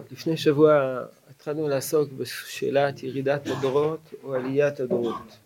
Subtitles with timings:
[0.00, 1.00] טוב, לפני שבוע
[1.30, 5.38] התחלנו לעסוק בשאלת ירידת הדורות או עליית הדורות.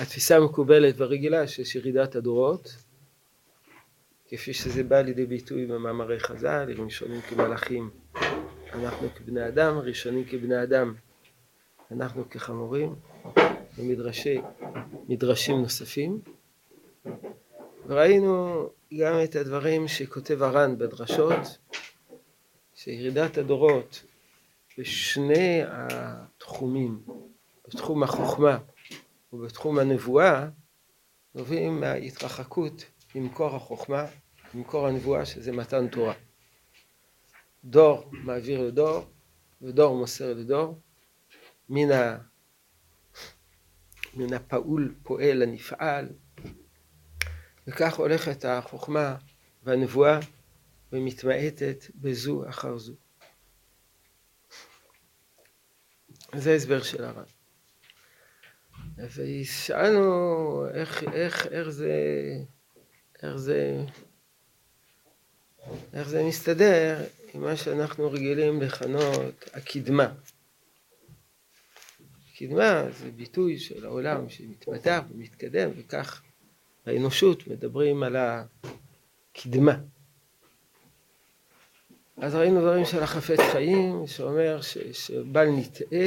[0.00, 2.76] התפיסה המקובלת והרגילה שיש ירידת הדורות,
[4.28, 7.90] כפי שזה בא לידי ביטוי במאמרי חז"ל, ראשונים כמלאכים,
[8.72, 10.94] אנחנו כבני אדם, ראשונים כבני אדם,
[11.90, 12.94] אנחנו כחמורים,
[13.78, 14.38] ומדרשי,
[15.08, 16.20] מדרשים נוספים.
[17.86, 18.66] וראינו
[18.98, 21.58] גם את הדברים שכותב הר"ן בדרשות,
[22.74, 24.02] שירידת הדורות
[24.78, 27.02] בשני התחומים,
[27.68, 28.58] בתחום החוכמה
[29.32, 30.48] ובתחום הנבואה,
[31.34, 34.06] נובעים מההתרחקות ממקור החוכמה,
[34.54, 36.14] ממקור הנבואה, שזה מתן תורה.
[37.64, 39.04] דור מעביר לדור,
[39.62, 40.78] ודור מוסר לדור,
[41.68, 41.88] מן.
[44.14, 46.08] מן הפעול פועל הנפעל,
[47.66, 49.16] וכך הולכת החוכמה
[49.62, 50.18] והנבואה
[50.92, 52.94] ומתמעטת בזו אחר זו.
[56.34, 57.26] זה הסבר של הרב.
[58.98, 61.94] ושאלנו איך, איך, איך זה,
[63.22, 63.84] איך זה,
[65.92, 67.04] איך זה מסתדר
[67.34, 70.12] עם מה שאנחנו רגילים לכנות הקדמה.
[72.38, 76.22] קדמה זה ביטוי של העולם שמתפתח ומתקדם וכך
[76.86, 79.78] האנושות מדברים על הקדמה.
[82.16, 86.06] אז ראינו דברים של החפץ חיים שאומר ש, שבל נטעה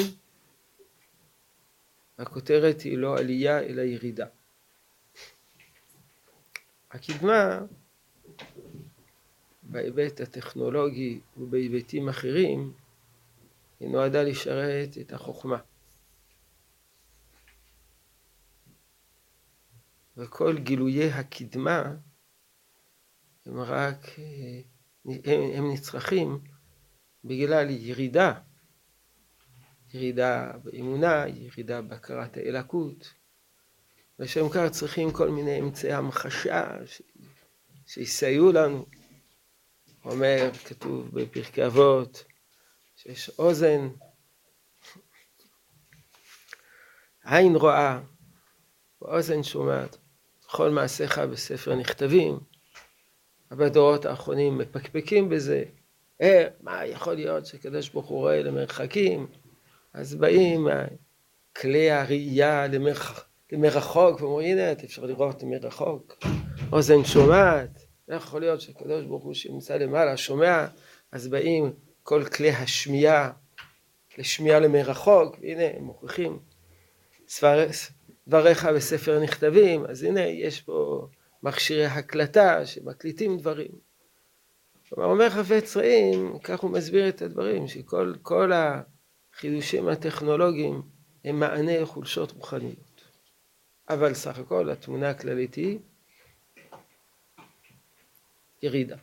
[2.17, 4.25] הכותרת היא לא עלייה אלא ירידה.
[6.91, 7.59] הקדמה
[9.63, 12.73] בהיבט הטכנולוגי ובהיבטים אחרים
[13.79, 15.57] היא נועדה לשרת את החוכמה.
[20.17, 21.95] וכל גילויי הקדמה
[23.45, 23.97] הם רק,
[25.05, 26.39] הם, הם נצרכים
[27.23, 28.33] בגלל ירידה,
[29.93, 33.13] ירידה באמונה, ירידה בהכרת האלקות.
[34.19, 37.01] לשם כך צריכים כל מיני אמצעי המחשה ש...
[37.87, 38.85] שיסייעו לנו.
[40.05, 42.23] אומר, כתוב בפרקי אבות,
[42.95, 43.89] שיש אוזן,
[47.23, 48.01] עין רואה,
[49.01, 49.97] ואוזן שומעת.
[50.51, 52.39] כל מעשיך בספר נכתבים,
[53.51, 55.63] בדורות האחרונים מפקפקים בזה.
[56.21, 59.27] אה, מה יכול להיות שקדוש ברוך הוא רואה למרחקים?
[59.93, 60.67] אז באים
[61.61, 66.17] כלי הראייה למרח, למרחוק, ואומרים הנה, אפשר לראות מרחוק.
[66.71, 70.65] אוזן שומעת, איך יכול להיות שקדוש ברוך הוא שנמצא למעלה שומע,
[71.11, 71.73] אז באים
[72.03, 73.31] כל כלי השמיעה
[74.17, 76.39] לשמיעה למרחוק, והנה הם מוכיחים.
[77.27, 77.91] ספרס,
[78.27, 81.07] דבריך בספר נכתבים, אז הנה יש פה
[81.43, 83.71] מכשירי הקלטה שמקליטים דברים.
[84.89, 90.81] כלומר אומר חפץ רעים, כך הוא מסביר את הדברים, שכל החידושים הטכנולוגיים
[91.25, 93.01] הם מענה לחולשות רוחניות.
[93.89, 95.79] אבל סך הכל התמונה הכללית היא
[98.61, 98.97] ירידה.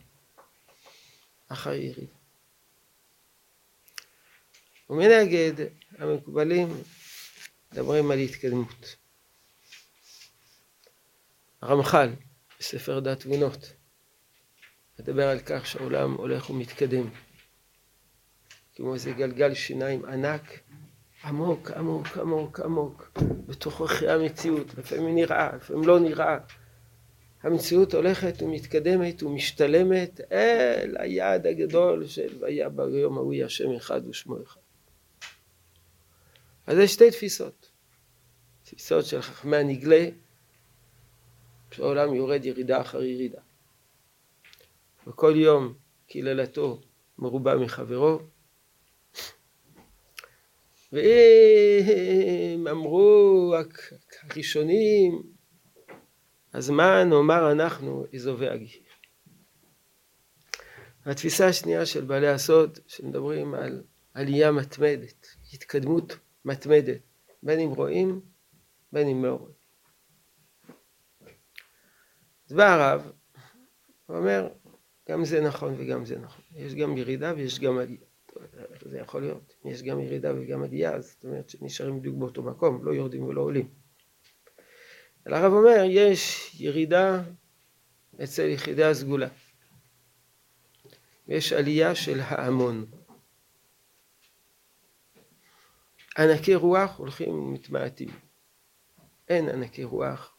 [1.49, 2.15] אחר ירידה.
[4.91, 5.53] ומנגד
[5.99, 6.69] המקובלים
[7.73, 9.02] מדברים על התקדמות.
[11.63, 12.09] הרמח"ל
[12.59, 13.73] בספר דת תבונות
[15.01, 17.11] מדבר על כך שהעולם הולך ומתקדם.
[18.75, 20.61] כמו איזה גלגל שיניים ענק
[21.25, 23.13] עמוק עמוק עמוק עמוק
[23.47, 24.75] בתוככי המציאות.
[24.79, 26.39] לפעמים נראה לפעמים לא נראה.
[27.43, 34.61] המציאות הולכת ומתקדמת ומשתלמת אל היעד הגדול של והיה ביום ההוא השם אחד ושמו אחד
[36.67, 37.71] אז יש שתי תפיסות.
[38.63, 40.09] תפיסות של חכמי הנגלה
[41.73, 43.41] שהעולם יורד ירידה אחר ירידה.
[45.07, 45.75] וכל יום
[46.09, 46.81] קללתו
[47.19, 48.19] מרובה מחברו.
[50.93, 53.55] ואם אמרו
[54.31, 55.23] הראשונים,
[56.53, 58.83] אז מה נאמר אנחנו אזובי הגיר?
[61.05, 63.83] התפיסה השנייה של בעלי הסוד, שמדברים על
[64.15, 67.01] עלייה מתמדת, התקדמות מתמדת,
[67.43, 68.21] בין אם רואים,
[68.93, 69.62] בין אם לא רואים.
[72.53, 73.13] אז בא הרב,
[74.09, 74.49] אומר,
[75.09, 76.45] גם זה נכון וגם זה נכון.
[76.55, 78.01] יש גם ירידה ויש גם עלייה.
[78.83, 79.55] זה יכול להיות.
[79.65, 83.69] יש גם ירידה וגם עלייה, זאת אומרת שנשארים בדיוק באותו מקום, לא יורדים ולא עולים.
[85.27, 87.23] אלא הרב אומר, יש ירידה
[88.23, 89.29] אצל יחידי הסגולה.
[91.29, 92.87] ויש עלייה של ההמון.
[96.19, 98.11] ענקי רוח הולכים ומתמעטים.
[99.29, 100.37] אין ענקי רוח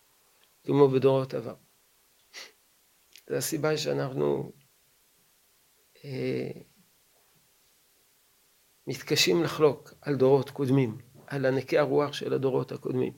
[0.64, 1.56] כמו בדורות עבר.
[3.30, 4.52] זו הסיבה שאנחנו
[6.06, 6.52] אה,
[8.88, 10.98] מתקשים לחלוק על דורות קודמים,
[11.28, 13.14] על ענקי הרוח של הדורות הקודמים.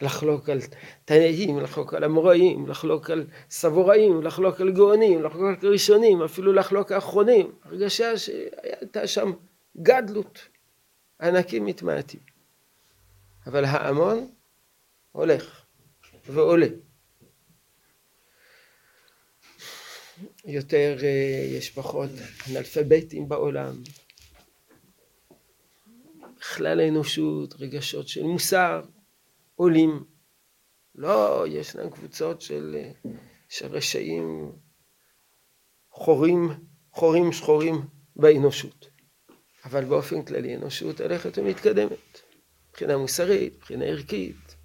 [0.00, 0.58] לחלוק על
[1.04, 6.92] תנאים, לחלוק על אמוראים, לחלוק על סבוראים, לחלוק על גאונים, לחלוק על ראשונים, אפילו לחלוק
[6.92, 7.52] על אחרונים.
[7.62, 9.32] הרגשה שהייתה שם
[9.76, 10.48] גדלות,
[11.20, 12.20] ענקים מתמעטים.
[13.46, 14.30] אבל ההמון
[15.12, 15.64] הולך
[16.26, 16.66] ועולה.
[20.46, 22.10] יותר, אה, יש פחות
[22.50, 23.82] אנאלפביתים בעולם.
[26.40, 28.82] בכלל האנושות, רגשות של מוסר,
[29.54, 30.04] עולים.
[30.94, 33.10] לא, ישנן קבוצות של, אה,
[33.48, 34.52] של רשעים
[35.90, 36.48] חורים,
[36.92, 37.74] חורים שחורים
[38.16, 38.88] באנושות.
[39.64, 42.20] אבל באופן כללי אנושות הולכת ומתקדמת.
[42.70, 44.56] מבחינה מוסרית, מבחינה ערכית,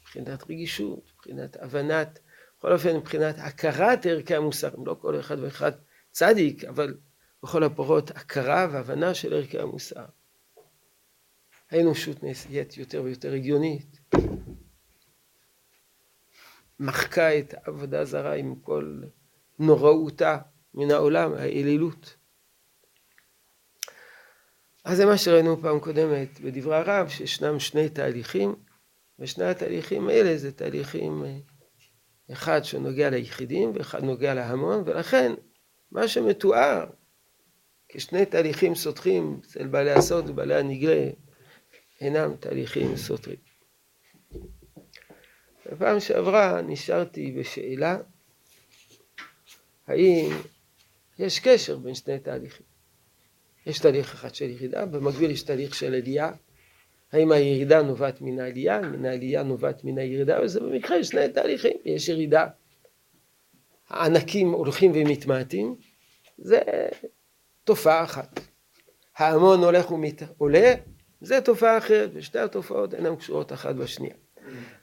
[0.00, 2.18] מבחינת רגישות, מבחינת הבנת,
[2.62, 5.72] בכל אופן מבחינת הכרת ערכי המוסר, לא כל אחד ואחד
[6.10, 6.96] צדיק, אבל
[7.42, 10.04] בכל הפורות הכרה והבנה של ערכי המוסר.
[11.70, 14.00] האנושות נהיית יותר ויותר הגיונית.
[16.80, 19.02] מחקה את העבודה הזרה עם כל
[19.58, 20.38] נוראותה
[20.74, 22.16] מן העולם, האלילות.
[24.84, 28.54] אז זה מה שראינו פעם קודמת בדברי הרב, שישנם שני תהליכים,
[29.18, 31.38] ושני התהליכים האלה זה תהליכים, אה,
[32.32, 35.32] אחד שנוגע ליחידים ואחד נוגע להמון, ולכן
[35.90, 36.86] מה שמתואר
[37.88, 41.10] כשני תהליכים סותרים אצל בעלי הסוד ובעלי הנגלה,
[42.00, 43.36] אינם תהליכים סותרים.
[45.66, 47.98] בפעם שעברה נשארתי בשאלה
[49.86, 50.30] האם
[51.18, 52.66] יש קשר בין שני תהליכים.
[53.66, 56.32] יש תהליך אחד של ירידה, במקביל יש תהליך של עלייה.
[57.12, 62.08] האם הירידה נובעת מן העלייה, מן העלייה נובעת מן הירידה, וזה במקרה שני תהליכים, יש
[62.08, 62.46] ירידה.
[63.88, 65.76] הענקים הולכים ומתמעטים,
[66.38, 66.60] זה
[67.64, 68.40] תופעה אחת.
[69.16, 70.74] ההמון הולך ועולה,
[71.20, 74.14] זה תופעה אחרת, ושתי התופעות אינן קשורות אחת בשנייה.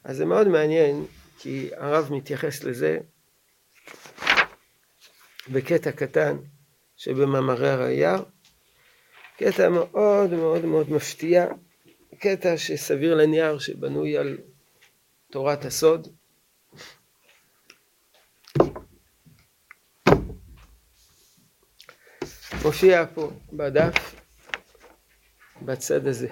[0.04, 1.06] אז זה מאוד מעניין,
[1.40, 3.00] כי הרב מתייחס לזה
[5.52, 6.38] בקטע קטן
[6.96, 8.18] שבמאמרי הראייה,
[9.38, 11.46] קטע מאוד מאוד מאוד מפתיע,
[12.20, 14.38] קטע שסביר לנייר שבנוי על
[15.32, 16.08] תורת הסוד.
[22.64, 24.16] מופיע פה בדף,
[25.62, 26.28] בצד הזה.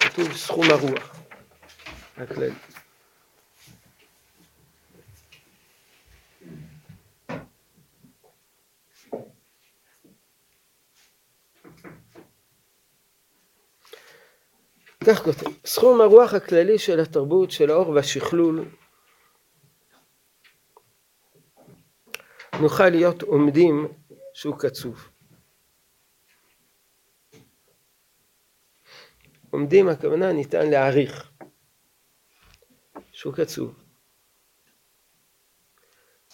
[0.00, 1.16] כתוב סכום הרוח
[2.16, 2.71] הכללי.
[15.06, 18.64] כך כותב, סכום הרוח הכללי של התרבות, של האור והשכלול,
[22.60, 23.88] נוכל להיות עומדים
[24.34, 25.08] שהוא קצוב.
[29.50, 31.32] עומדים הכוונה ניתן להעריך
[33.12, 33.84] שהוא קצוב.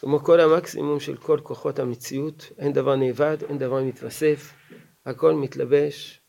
[0.01, 4.53] כמו כל המקסימום של כל כוחות המציאות, אין דבר נאבד, אין דבר מתווסף,
[5.07, 6.21] הכל מתלבש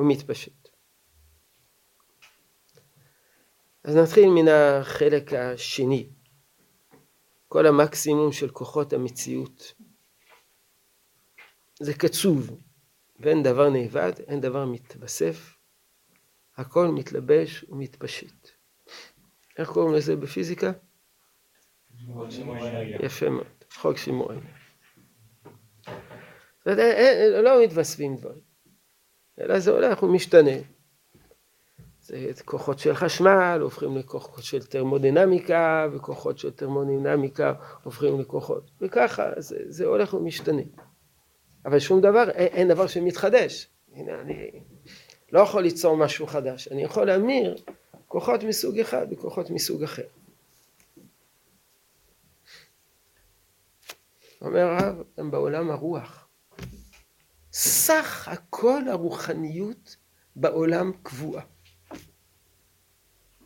[0.00, 0.68] ומתפשט.
[3.84, 6.10] אז נתחיל מן החלק השני,
[7.48, 9.74] כל המקסימום של כוחות המציאות.
[11.80, 12.60] זה קצוב,
[13.20, 15.56] ואין דבר נאבד, אין דבר מתווסף,
[16.56, 18.48] הכל מתלבש ומתפשט.
[19.58, 20.72] איך קוראים לזה בפיזיקה?
[23.00, 24.32] יפה מאוד, חוק שימור.
[27.42, 28.49] לא מתווספים דברים.
[29.40, 30.56] אלא זה הולך ומשתנה.
[32.00, 39.56] זה כוחות של חשמל הופכים לכוחות של תרמודינמיקה, וכוחות של תרמודינמיקה הופכים לכוחות, וככה זה,
[39.66, 40.62] זה הולך ומשתנה.
[41.66, 43.68] אבל שום דבר, אין, אין דבר שמתחדש.
[43.94, 44.50] הנה, אני
[45.32, 47.56] לא יכול ליצור משהו חדש, אני יכול להמיר
[48.08, 50.02] כוחות מסוג אחד בכוחות מסוג אחר.
[54.42, 56.19] אומר הרב, הם בעולם הרוח.
[57.52, 59.96] סך הכל הרוחניות
[60.36, 61.44] בעולם קבועה.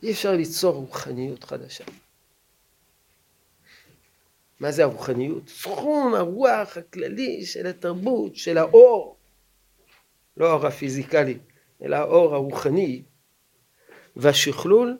[0.02, 1.84] אי אפשר ליצור רוחניות חדשה.
[4.60, 5.48] מה זה הרוחניות?
[5.48, 9.16] סכום הרוח הכללי של התרבות, של האור,
[10.36, 11.38] לא האור הפיזיקלי,
[11.82, 13.02] אלא האור הרוחני,
[14.16, 14.98] והשכלול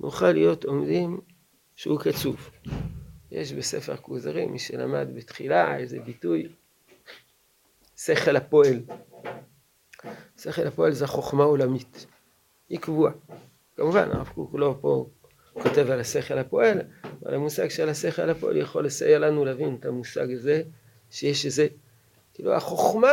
[0.00, 1.20] נוכל להיות עומדים
[1.76, 2.50] שהוא קצוב.
[3.30, 6.48] יש בספר כוזרים, מי שלמד בתחילה, איזה ביטוי,
[8.06, 8.80] שכל הפועל.
[10.38, 12.06] שכל הפועל זה החוכמה העולמית.
[12.68, 13.12] היא קבועה.
[13.76, 15.06] כמובן, הרב קוק לא פה
[15.52, 16.78] כותב על השכל הפועל,
[17.22, 20.62] אבל המושג של השכל הפועל יכול לסייע לנו להבין את המושג הזה,
[21.10, 21.66] שיש איזה,
[22.34, 23.08] כאילו החוכמה,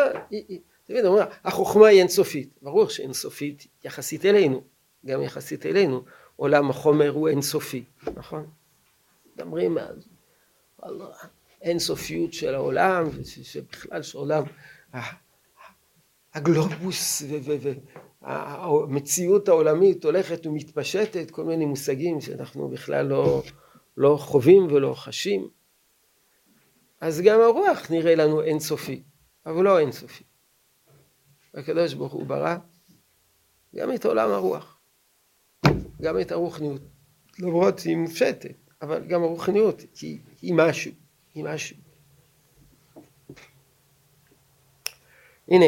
[0.83, 4.63] תמיד אומרים, החוכמה היא אינסופית, ברור שאינסופית יחסית אלינו,
[5.05, 6.03] גם יחסית אלינו,
[6.35, 7.83] עולם החומר הוא אינסופי,
[8.15, 8.49] נכון?
[9.35, 9.77] מדברים
[10.81, 11.01] על
[11.61, 14.43] האינסופיות של העולם, ושבכלל שעולם,
[16.33, 17.23] הגלובוס
[18.21, 23.43] והמציאות העולמית הולכת ומתפשטת, כל מיני מושגים שאנחנו בכלל לא,
[23.97, 25.47] לא חווים ולא חשים.
[27.01, 29.03] אז גם הרוח נראה לנו אינסופי,
[29.45, 30.23] אבל לא אינסופי.
[31.53, 32.55] הקדוש ברוך הוא ברא
[33.75, 34.79] גם את עולם הרוח,
[36.01, 36.81] גם את הרוחניות,
[37.39, 40.91] למרות שהיא מופשטת, אבל גם הרוחניות היא, היא משהו,
[41.33, 41.82] היא משהו.
[45.47, 45.65] הנה,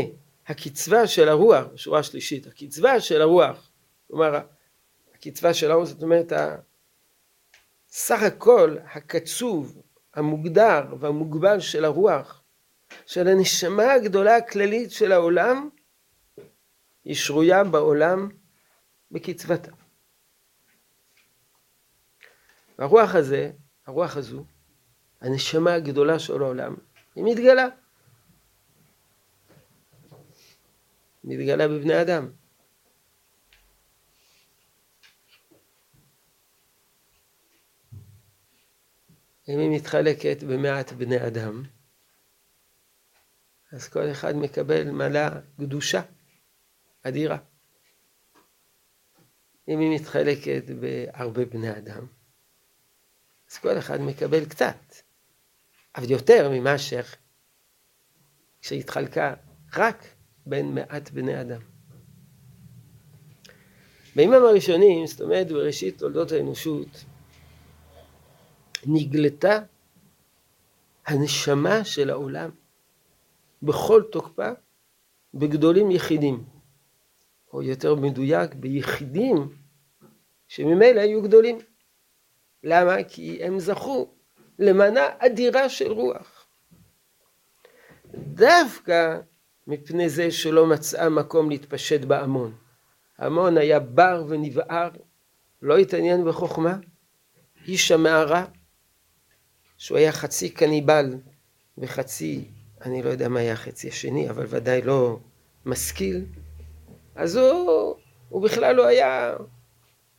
[0.48, 3.72] הקצבה של הרוח, בשורה השלישית, הקצבה של הרוח,
[4.08, 4.40] כלומר
[5.16, 6.32] הקצבה של הרוח זאת אומרת
[7.90, 9.82] סך הכל הקצוב,
[10.14, 12.44] המוגדר והמוגבל של הרוח,
[13.06, 15.70] של הנשמה הגדולה הכללית של העולם,
[17.04, 18.30] היא שרויה בעולם
[19.12, 19.72] בקצבתה.
[22.80, 23.52] והרוח הזה,
[23.86, 24.46] הרוח הזו,
[25.22, 26.76] הנשמה הגדולה של העולם,
[27.16, 27.68] היא מתגלה.
[31.26, 32.32] מתגלה בבני אדם.
[39.50, 41.64] אם היא מתחלקת במעט בני אדם,
[43.72, 46.02] אז כל אחד מקבל מלא קדושה
[47.02, 47.38] אדירה.
[49.68, 52.08] אם היא מתחלקת בהרבה בני אדם,
[53.52, 54.96] אז כל אחד מקבל קצת,
[55.96, 57.04] אבל יותר ממאשר
[58.62, 59.34] כשהתחלקה
[59.76, 60.15] רק
[60.46, 61.62] בין מעט בני אדם.
[64.16, 67.06] בימים הראשונים, זאת אומרת בראשית תולדות האנושות,
[68.86, 69.60] נגלתה
[71.06, 72.50] הנשמה של העולם
[73.64, 74.50] בכל תוקפה
[75.34, 76.44] בגדולים יחידים,
[77.54, 79.50] או יותר מדויק ביחידים
[80.48, 81.58] שממילא היו גדולים.
[82.64, 83.04] למה?
[83.04, 84.14] כי הם זכו
[84.60, 86.48] למנה אדירה של רוח.
[88.16, 89.20] דווקא
[89.68, 92.56] מפני זה שלא מצאה מקום להתפשט בהמון.
[93.18, 94.90] ההמון היה בר ונבער,
[95.62, 96.78] לא התעניין בחוכמה,
[97.68, 98.46] איש המערה,
[99.78, 101.18] שהוא היה חצי קניבל
[101.78, 102.46] וחצי,
[102.82, 105.20] אני לא יודע מה היה החצי השני, אבל ודאי לא
[105.66, 106.26] משכיל,
[107.16, 107.96] אז הוא,
[108.30, 109.36] הוא בכלל לא היה,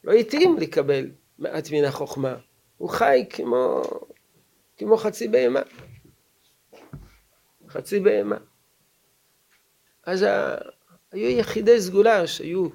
[0.05, 2.35] לא התאים לקבל מעט מן החוכמה.
[2.77, 3.83] הוא חי כמו,
[4.77, 5.61] כמו חצי בהמה.
[7.69, 8.37] חצי בהמה.
[10.07, 10.57] אז ה...
[11.13, 12.69] היו יחידי סגולה שהיו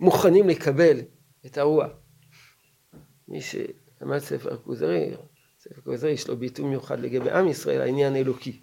[0.00, 1.00] מוכנים לקבל
[1.46, 1.90] את הרוח.
[3.28, 5.14] מי שלמד ספר כוזרי,
[5.58, 8.62] ספר כוזרי יש לו ביטוי מיוחד לגבי עם ישראל, העניין האלוקי.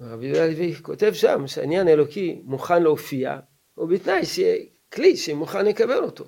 [0.00, 3.38] רבי יהודה לוי כותב שם שהעניין האלוקי מוכן להופיע,
[3.78, 6.24] ובתנאי שיהיה כלי שמוכן לקבל אותו.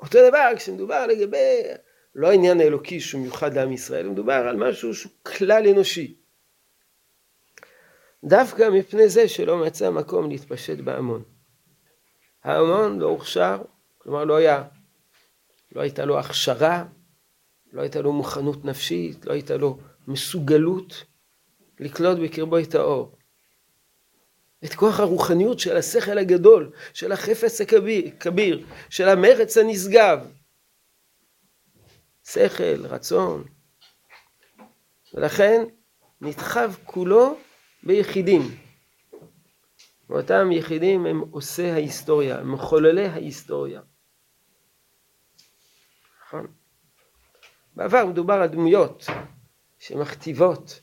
[0.00, 1.62] אותו דבר כשמדובר לגבי
[2.14, 6.16] לא העניין האלוקי שהוא מיוחד לעם ישראל, מדובר על משהו שהוא כלל אנושי.
[8.24, 11.22] דווקא מפני זה שלא מצא מקום להתפשט בהמון.
[12.44, 13.62] ההמון לא הוכשר,
[13.98, 14.62] כלומר לא היה,
[15.72, 16.84] לא הייתה לו הכשרה,
[17.72, 21.04] לא הייתה לו מוכנות נפשית, לא הייתה לו מסוגלות
[21.80, 23.16] לקלוט בקרבו את האור.
[24.64, 30.26] את כוח הרוחניות של השכל הגדול, של החפץ הכביר, של המרץ הנשגב,
[32.32, 33.44] שכל, רצון.
[35.14, 35.64] ולכן
[36.20, 37.36] נדחב כולו
[37.82, 38.42] ביחידים.
[40.08, 43.80] ואותם יחידים הם עושי ההיסטוריה, הם מחוללי ההיסטוריה.
[46.26, 46.46] נכון?
[47.76, 49.06] בעבר מדובר על דמויות
[49.78, 50.80] שמכתיבות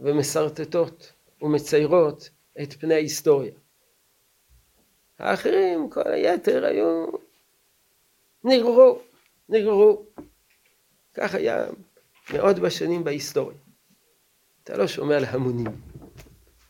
[0.00, 2.30] ומשרטטות ומציירות
[2.62, 3.52] את פני ההיסטוריה.
[5.18, 7.06] האחרים, כל היתר, היו
[8.44, 8.98] נגררו,
[9.48, 10.06] נגררו.
[11.20, 11.66] כך היה
[12.32, 13.58] מאות בשנים בהיסטוריה.
[14.64, 15.66] אתה לא שומע על המונים.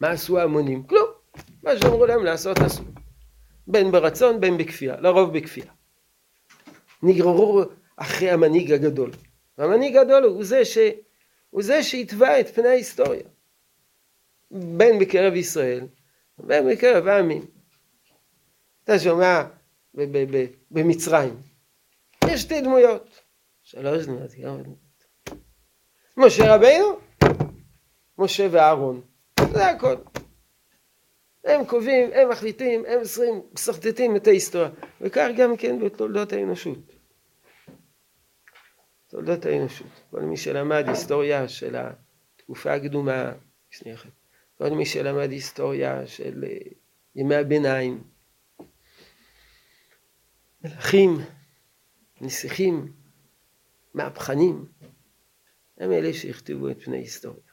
[0.01, 0.83] מה עשו ההמונים?
[0.83, 1.09] כלום.
[1.63, 2.83] מה שאמרו להם לעשות עשו.
[3.67, 5.73] בין ברצון בין בכפייה, לרוב בכפייה.
[7.03, 7.63] נגררו
[7.97, 9.11] אחרי המנהיג הגדול.
[9.59, 10.79] והמנהיג הגדול הוא זה, ש...
[11.51, 13.23] הוא זה שהתווה את פני ההיסטוריה.
[14.51, 15.87] בין בקרב ישראל
[16.39, 17.45] ובין בקרב העמים.
[18.85, 19.43] אתה שומע
[20.71, 21.37] במצרים,
[22.27, 23.20] יש שתי דמויות.
[23.71, 25.05] שלוש דמויות, כמה דמויות.
[26.17, 26.87] משה רבינו,
[28.19, 29.01] משה ואהרון,
[29.53, 29.95] זה הכל.
[31.45, 33.01] הם קובעים, הם מחליטים, הם
[33.53, 34.71] מסרטטים את ההיסטוריה.
[35.01, 36.79] וכך גם כן בתולדות האנושות.
[39.09, 39.87] תולדות האנושות.
[40.11, 43.33] כל מי שלמד היסטוריה של התקופה הקדומה,
[43.71, 44.11] שנייה אחת,
[44.59, 46.57] כל מי שלמד היסטוריה של אה,
[47.15, 48.03] ימי הביניים,
[50.65, 51.19] מלכים,
[52.21, 53.00] נסיכים,
[53.95, 54.67] מהפכנים,
[55.79, 57.51] הם אלה שהכתיבו את פני היסטוריה.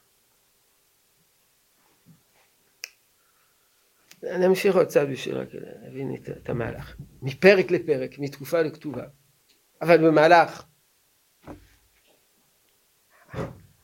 [4.24, 6.96] נמשיך עוד קצת בשביל רק להבין את המהלך.
[7.22, 9.04] מפרק לפרק, מתקופה לכתובה.
[9.82, 10.66] אבל במהלך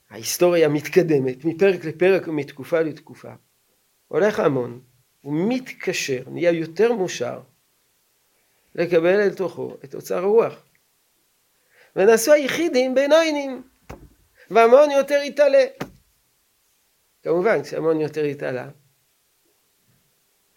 [0.10, 3.34] ההיסטוריה מתקדמת, מפרק לפרק ומתקופה לתקופה.
[4.08, 4.82] הולך המון,
[5.22, 7.42] הוא מתקשר, נהיה יותר מאושר,
[8.76, 10.64] לקבל אל תוכו את אוצר הרוח.
[11.96, 13.64] ונעשו היחידים בינונים,
[14.50, 15.66] והמון יותר יתעלה.
[17.24, 18.70] כמובן, כשהמון יותר יתעלה,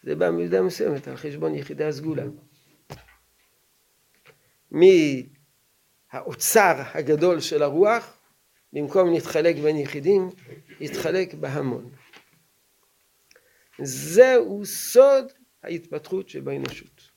[0.02, 2.24] זה בא במידה מסוימת על חשבון יחידי הסגולה.
[6.12, 8.16] מהאוצר הגדול של הרוח,
[8.72, 10.30] במקום להתחלק בין יחידים,
[10.80, 11.90] יתחלק בהמון.
[13.82, 17.10] זהו סוד ההתפתחות שבאנושות.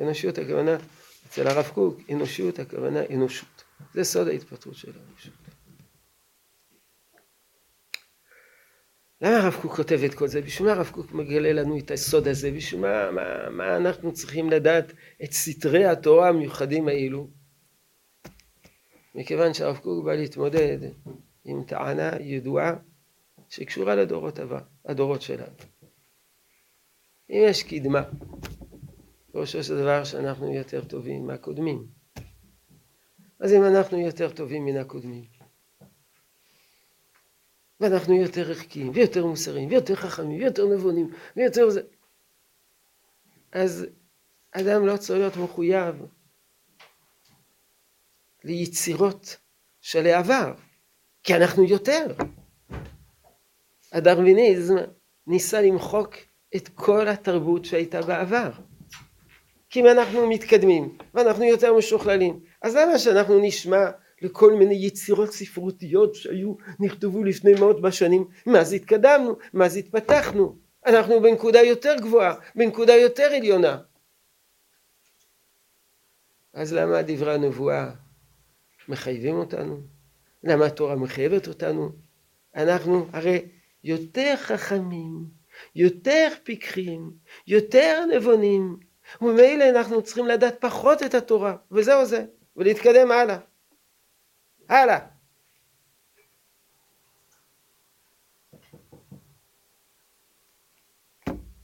[0.00, 0.76] אנושות הכוונה,
[1.32, 3.64] אצל הרב קוק, אנושות הכוונה אנושות.
[3.94, 5.32] זה סוד ההתפתחות של האנושות.
[9.20, 10.42] למה הרב קוק כותב את כל זה?
[10.42, 12.50] בשביל מה הרב קוק מגלה לנו את הסוד הזה?
[12.50, 14.92] בשביל מה, מה, מה אנחנו צריכים לדעת
[15.24, 17.28] את סתרי התורה המיוחדים האלו?
[19.14, 20.78] מכיוון שהרב קוק בא להתמודד
[21.44, 22.74] עם טענה ידועה
[23.48, 25.54] שקשורה לדורות הבא, הדורות שלנו.
[27.30, 28.02] אם יש קדמה,
[29.32, 31.86] פירושו של דבר שאנחנו יותר טובים מהקודמים.
[33.40, 35.24] אז אם אנחנו יותר טובים מן הקודמים,
[37.80, 41.82] ואנחנו יותר ערכיים, ויותר מוסריים, ויותר חכמים, ויותר נבונים, ויותר זה.
[43.52, 43.86] אז
[44.52, 45.96] אדם לא צריך להיות מחויב
[48.44, 49.36] ליצירות
[49.80, 50.54] של העבר,
[51.22, 52.14] כי אנחנו יותר.
[53.92, 54.74] הדרוויניזם
[55.26, 56.14] ניסה למחוק
[56.56, 58.50] את כל התרבות שהייתה בעבר.
[59.72, 63.90] כי אם אנחנו מתקדמים ואנחנו יותר משוכללים, אז למה שאנחנו נשמע
[64.22, 70.56] לכל מיני יצירות ספרותיות שהיו, נכתבו לפני מאות בשנים, מאז התקדמנו, מאז התפתחנו,
[70.86, 73.78] אנחנו בנקודה יותר גבוהה, בנקודה יותר עליונה.
[76.52, 77.90] אז למה דברי הנבואה
[78.88, 79.80] מחייבים אותנו?
[80.44, 81.90] למה התורה מחייבת אותנו?
[82.54, 83.48] אנחנו הרי
[83.84, 85.24] יותר חכמים,
[85.74, 87.12] יותר פיקחים,
[87.46, 92.24] יותר נבונים, וממילא אנחנו צריכים לדעת פחות את התורה, וזהו זה,
[92.56, 93.38] ולהתקדם הלאה.
[94.68, 94.98] הלאה.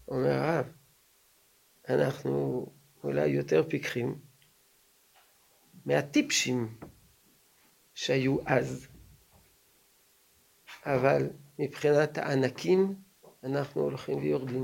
[0.08, 0.66] אומר הרב,
[1.88, 2.66] אנחנו
[3.04, 4.18] אולי יותר פיקחים
[5.84, 6.78] מהטיפשים
[7.94, 8.86] שהיו אז,
[10.86, 12.94] אבל מבחינת הענקים
[13.44, 14.62] אנחנו הולכים ויורדים.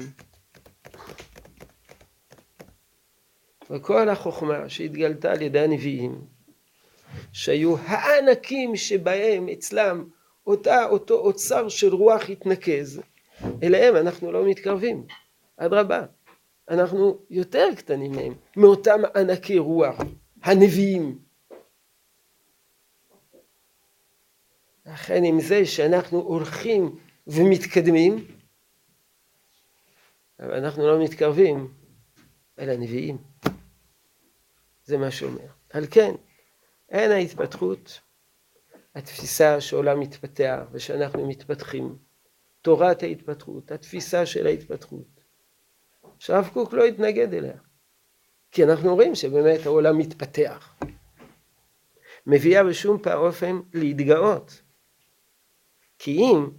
[3.70, 6.24] וכל החוכמה שהתגלתה על ידי הנביאים
[7.32, 10.08] שהיו הענקים שבהם אצלם
[10.46, 13.00] אותה, אותו אוצר של רוח התנקז,
[13.62, 15.06] אליהם אנחנו לא מתקרבים.
[15.56, 16.06] אדרבה,
[16.68, 19.96] אנחנו יותר קטנים מהם, מאותם ענקי רוח,
[20.42, 21.18] הנביאים.
[24.86, 28.24] לכן עם זה שאנחנו הולכים ומתקדמים,
[30.40, 31.72] אבל אנחנו לא מתקרבים
[32.58, 33.33] אל הנביאים.
[34.84, 35.46] זה מה שאומר.
[35.70, 36.14] על כן,
[36.88, 38.00] אין ההתפתחות,
[38.94, 41.98] התפיסה שעולם מתפתח ושאנחנו מתפתחים,
[42.62, 45.20] תורת ההתפתחות, התפיסה של ההתפתחות,
[46.18, 47.58] שהרב קוק לא התנגד אליה,
[48.50, 50.76] כי אנחנו רואים שבאמת העולם מתפתח.
[52.26, 54.62] מביאה בשום אופן להתגאות,
[55.98, 56.50] כי אם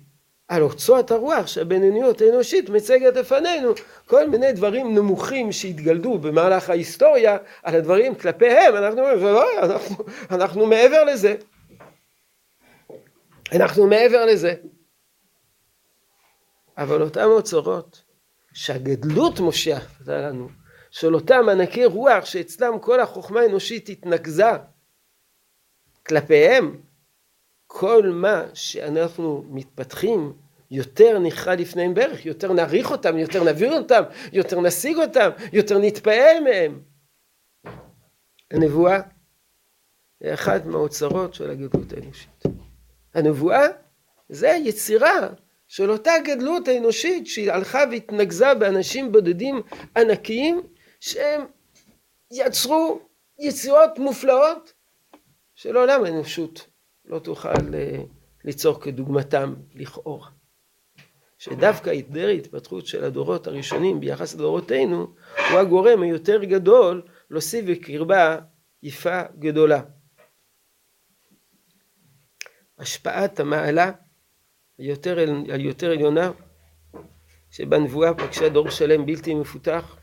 [0.47, 3.71] על אוצרות הרוח שהבינוניות האנושית מצגת לפנינו
[4.05, 8.75] כל מיני דברים נמוכים שהתגלדו במהלך ההיסטוריה על הדברים כלפיהם.
[8.75, 9.95] אנחנו אומרים ולא אנחנו,
[10.31, 11.36] אנחנו מעבר לזה.
[13.53, 14.53] אנחנו מעבר לזה.
[16.77, 18.03] אבל אותם אוצרות
[18.53, 20.49] שהגדלות מושך לנו
[20.91, 24.51] של אותם ענקי רוח שאצלם כל החוכמה האנושית התנקזה
[26.08, 26.81] כלפיהם
[27.77, 30.33] כל מה שאנחנו מתפתחים
[30.71, 36.43] יותר נכרע לפניהם בערך, יותר נעריך אותם, יותר נביא אותם, יותר נשיג אותם, יותר נתפעל
[36.43, 36.81] מהם.
[38.51, 39.01] הנבואה
[40.21, 42.43] היא אחת מהאוצרות של הגדלות האנושית.
[43.13, 43.67] הנבואה
[44.29, 45.29] זה יצירה
[45.67, 49.61] של אותה גדלות האנושית שהיא הלכה והתנגזה באנשים בודדים
[49.97, 50.61] ענקיים
[50.99, 51.41] שהם
[52.31, 52.99] יצרו
[53.39, 54.73] יצירות מופלאות
[55.55, 56.74] שלעולם האנושות
[57.07, 58.03] לא תוכל אה,
[58.43, 60.29] ליצור כדוגמתם לכאורה.
[61.37, 65.13] שדווקא היעדר ההתפתחות של הדורות הראשונים ביחס לדורותינו
[65.51, 68.37] הוא הגורם היותר גדול להוסיף בקרבה
[68.83, 69.81] יפה גדולה.
[72.77, 73.91] השפעת המעלה
[74.77, 75.17] היותר,
[75.49, 76.31] היותר עליונה
[77.51, 79.97] שבנבואה פגשה דור שלם בלתי מפותח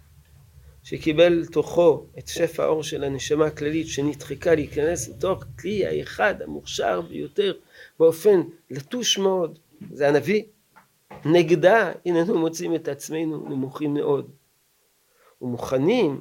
[0.82, 7.52] שקיבל תוכו את שפע האור של הנשמה הכללית שנדחקה להיכנס לתוך כלי האחד המוכשר ביותר
[7.98, 8.40] באופן
[8.70, 9.58] לטוש מאוד.
[9.92, 10.42] זה הנביא.
[11.24, 14.30] נגדה הננו מוצאים את עצמנו נמוכים מאוד.
[15.42, 16.20] ומוכנים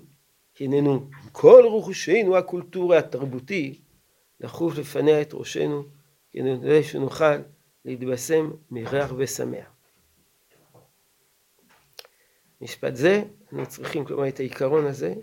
[0.60, 3.80] הננו כל רכושנו הקולטורי התרבותי
[4.39, 5.84] לחוף לפניה את ראשנו
[6.32, 7.36] כדי שנוכל
[7.86, 9.65] להתבשם מריח ושמח.
[12.62, 15.14] משפט זה, אנו צריכים, כלומר את העיקרון הזה,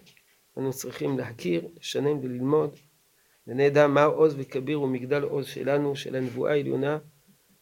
[0.58, 2.76] אנו צריכים להכיר, לשנן וללמוד,
[3.46, 6.98] ונדע מה עוז וכביר ומגדל עוז שלנו, של הנבואה העליונה,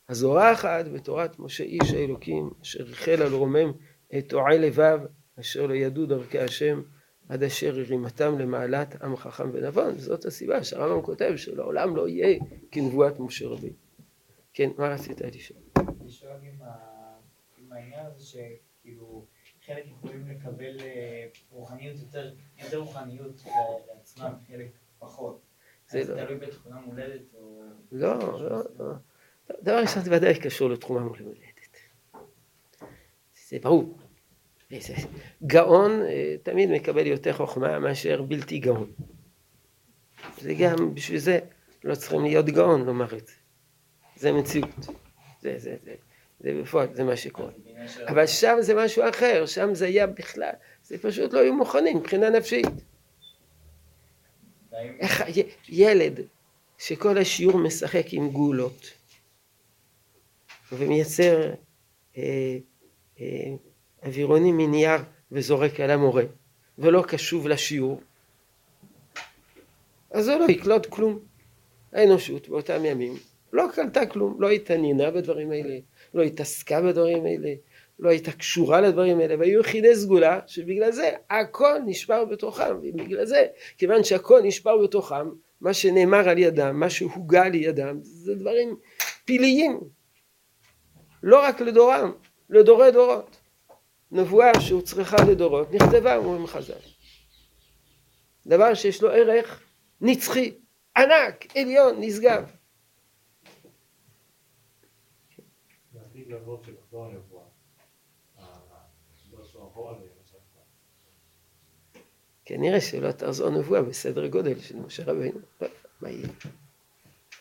[0.08, 3.72] הזורחת בתורת משה איש האלוקים, אשר החל על רומם
[4.18, 5.00] את תועי לבב,
[5.40, 6.82] אשר לא ידעו דרכי השם,
[7.28, 9.98] עד אשר הרימתם למעלת עם חכם ונבון.
[9.98, 12.38] זאת הסיבה שהרמב"ם כותב שלעולם לא יהיה
[12.70, 13.76] כנבואת משה רבינו.
[14.52, 15.60] כן, מה רצית לשאול?
[16.06, 16.30] לשאול
[17.58, 19.26] עם העניין הזה שכאילו
[19.66, 23.44] חלק יכולים לקבל אה, רוחניות יותר, יותר רוחניות
[23.88, 25.40] לעצמם, חלק פחות.
[25.88, 26.24] זה לא...
[26.24, 27.62] תלוי בתכונה מולדת או...
[27.92, 28.92] לא, לא, לא.
[29.62, 31.56] דבר ראשון זה ודאי קשור לתחומה מולדת.
[33.48, 33.98] זה ברור.
[35.46, 38.92] גאון אה, תמיד מקבל יותר חוכמה מאשר בלתי גאון.
[40.40, 41.38] זה גם, בשביל זה
[41.84, 43.32] לא צריכים להיות גאון לומר את זה.
[44.16, 44.86] זה מציאות.
[45.40, 45.94] זה, זה, זה,
[46.40, 47.50] זה בפועל, זה מה שקורה.
[48.08, 52.30] אבל שם זה משהו אחר, שם זה היה בכלל, זה פשוט לא היו מוכנים מבחינה
[52.30, 52.66] נפשית.
[55.00, 55.22] איך
[55.68, 56.20] ילד
[56.78, 58.90] שכל השיעור משחק עם גולות
[60.72, 61.52] ומייצר
[62.16, 62.22] אה,
[63.20, 63.26] אה,
[64.02, 65.00] אווירונים מנייר
[65.32, 66.24] וזורק על המורה
[66.78, 68.00] ולא קשוב לשיעור
[70.10, 71.18] אז הוא לא יקלוט כלום.
[71.92, 73.16] האנושות באותם ימים
[73.52, 75.78] לא קלטה כלום, לא התעניינה בדברים האלה,
[76.16, 77.54] לא התעסקה בדברים האלה,
[77.98, 83.46] לא הייתה קשורה לדברים האלה, והיו יחידי סגולה שבגלל זה הכל נשבר בתוכם, ובגלל זה,
[83.78, 85.28] כיוון שהכל נשבר בתוכם,
[85.60, 88.76] מה שנאמר על ידם, מה שהוגה על ידם, זה דברים
[89.24, 89.80] פיליים,
[91.22, 92.12] לא רק לדורם,
[92.50, 93.36] לדורי דורות.
[94.12, 96.74] נבואה שהוצרכה לדורות, נכתבה, אומרים חז"ל.
[98.46, 99.62] דבר שיש לו ערך
[100.00, 100.52] נצחי,
[100.96, 102.55] ענק, עליון, נשגב.
[112.44, 115.40] כנראה שלא תחזור נבואה בסדר גודל של משה רבינו.
[116.00, 116.28] מה יהיה?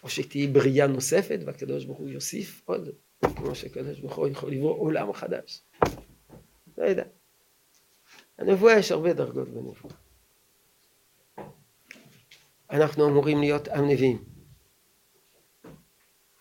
[0.04, 2.90] או שתהיה בריאה נוספת והקדוש ברוך הוא יוסיף עוד,
[3.36, 5.62] כמו שהקדוש ברוך הוא יכול לברוא עולם חדש.
[6.78, 7.04] לא יודע.
[8.38, 9.94] הנבואה יש הרבה דרגות בנבואה.
[12.70, 14.35] אנחנו אמורים להיות עם נביאים.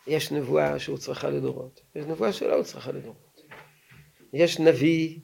[0.06, 3.40] יש נבואה שהוצרכה לדורות, יש נבואה שלא הוצרכה לדורות.
[4.32, 5.20] יש נביא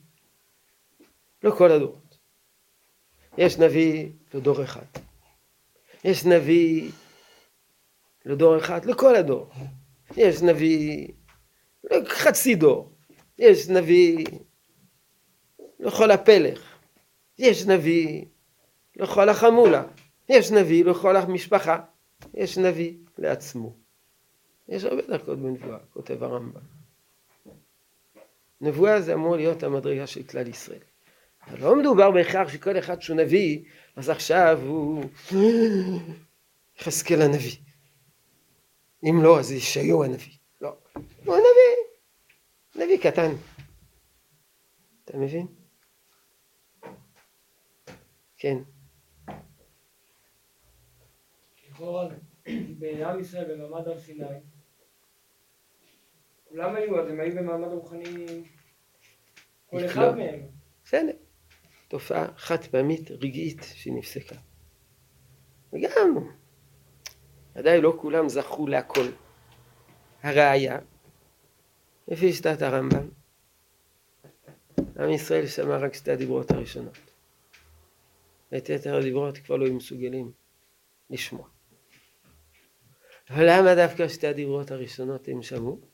[1.43, 2.17] לכל הדורות.
[3.37, 4.85] יש נביא לדור אחד.
[6.03, 6.91] יש נביא
[8.25, 9.49] לדור אחד, לכל הדור.
[10.17, 11.07] יש נביא
[11.83, 12.91] לחצי דור.
[13.39, 14.25] יש נביא
[15.79, 16.77] לכל הפלך.
[17.37, 18.25] יש נביא
[18.95, 19.83] לכל החמולה.
[20.29, 21.79] יש נביא לכל המשפחה.
[22.33, 23.75] יש נביא לעצמו.
[24.71, 26.61] יש הרבה דרכות בנבואה, כותב הרמב"ם.
[28.61, 30.79] נבואה זה אמור להיות המדרגה של כלל ישראל.
[31.47, 33.63] אבל לא מדובר בהכרח שכל אחד שהוא נביא,
[33.95, 35.03] אז עכשיו הוא
[36.79, 37.57] יחזקאל הנביא.
[39.03, 40.33] אם לא, אז ישעיהו הנביא.
[40.61, 40.75] לא.
[41.25, 42.85] הוא נביא.
[42.85, 43.31] נביא קטן.
[45.05, 45.47] אתה מבין?
[48.37, 48.57] כן.
[51.69, 52.07] לכאורה
[52.79, 54.25] בעם ישראל במעמד הר סיני
[56.51, 58.43] כולם היו, אז הם היו במעמד רוחני
[59.69, 60.39] כל אחד מהם.
[60.83, 61.13] בסדר.
[61.87, 64.35] תופעה חד פעמית רגעית שנפסקה.
[65.73, 66.29] וגם,
[67.55, 69.05] ודאי לא כולם זכו להכל.
[70.23, 70.79] הראיה,
[72.07, 73.09] לפי שיטת הרמב"ם,
[74.99, 76.97] עם ישראל שמע רק שתי הדיברות הראשונות.
[78.51, 80.31] ואת יתר הדיברות כבר לא היו מסוגלים
[81.09, 81.47] לשמוע.
[83.29, 85.90] אבל למה דווקא שתי הדיברות הראשונות הם שמעו?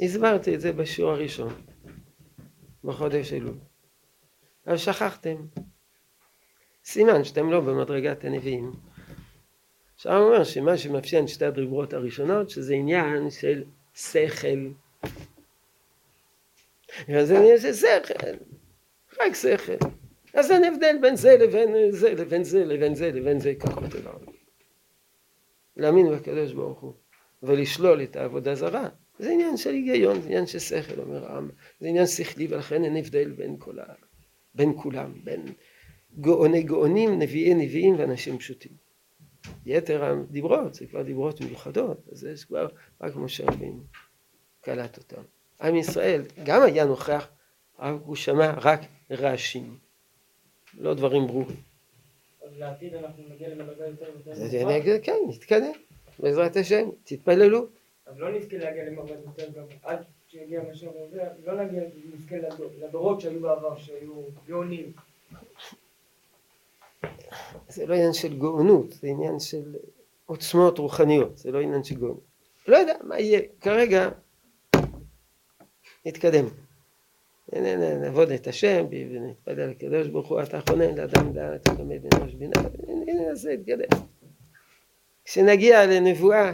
[0.00, 1.52] הסברתי את זה בשיעור הראשון,
[2.84, 3.54] בחודש אלול.
[4.66, 5.36] אבל שכחתם.
[6.84, 8.72] סימן שאתם לא במדרגת הנביאים.
[10.04, 14.68] הוא אומר שמה שמאפיין שתי הדריברות הראשונות, שזה עניין של שכל.
[17.18, 18.32] אז זה עניין של שכל,
[19.20, 19.88] רק שכל.
[20.34, 24.06] אז אין הבדל בין זה לבין זה, לבין זה, לבין זה, לבין זה, כך כותב
[24.06, 24.22] הרב.
[25.76, 26.94] להאמין בקדוש ברוך הוא
[27.42, 31.50] ולשלול את העבודה זרה, זה עניין של היגיון, זה עניין של שכל, אומר העם,
[31.80, 33.84] זה עניין שכלי ולכן אין הבדל בין, כל ה...
[34.54, 35.42] בין כולם, בין
[36.20, 38.72] גאוני גאונים, נביאי נביאים ואנשים פשוטים.
[39.66, 42.68] יתר הדיברות זה כבר דיברות מיוחדות, אז יש כבר
[43.00, 43.82] רק משה רבינו
[44.60, 45.22] קלט אותם.
[45.60, 47.28] עם ישראל גם היה נוכח,
[47.78, 49.78] רק הוא שמע רק רעשים,
[50.74, 51.56] לא דברים ברורים.
[52.46, 55.72] אז לעתיד אנחנו נגיע למדרגה יותר ויותר כן, נתקדם,
[56.18, 57.77] בעזרת השם, תתפללו.
[58.08, 61.82] אז לא נזכה להגיע למדרגה יותר גבוה, עד שיגיע משה רבינו, לא נגיע,
[62.14, 62.36] נזכה
[62.78, 64.12] לדורות שהיו בעבר, שהיו
[64.46, 64.92] גאונים.
[67.68, 69.76] זה לא עניין של גאונות, זה עניין של
[70.26, 72.20] עוצמות רוחניות, זה לא עניין של גאונות.
[72.68, 74.08] לא יודע מה יהיה, כרגע
[76.06, 76.44] נתקדם.
[78.00, 82.60] נעבוד את השם ונתפלל לקדוש ברוך הוא אתה חונן לאדם דעת ולמד אנוש בינה
[83.06, 84.00] ננסה להתקדם.
[85.24, 86.52] כשנגיע לנבואה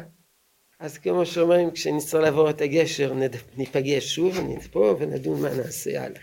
[0.84, 3.12] אז כמו שאומרים כשנצטרך לעבור את הגשר
[3.56, 6.20] ניפגש שוב נפה ונדון מה נעשה הלאה.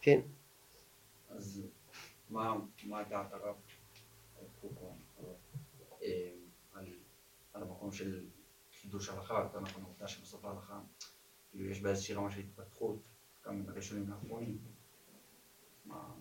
[0.00, 0.20] כן.
[1.28, 1.62] אז
[2.30, 3.54] מה דעת הרב
[6.02, 6.30] אה,
[7.52, 8.26] על המקום של
[8.80, 10.80] חידוש הלכה, יותר נכון העובדה שבסוף ההלכה
[11.50, 13.02] כאילו יש בה איזושהי רמה של התפתחות
[13.46, 14.58] גם בראשונים לאחרונים.
[15.84, 16.14] מה,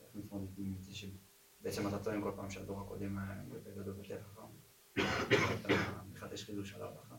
[0.00, 4.20] איך מתמודדים עם זה שבעצם אתה טוען כל פעם שהדור הקודם היה יותר גדול ויותר
[4.22, 4.42] חכם,
[6.24, 7.14] מחדש חידוש על ההלכה.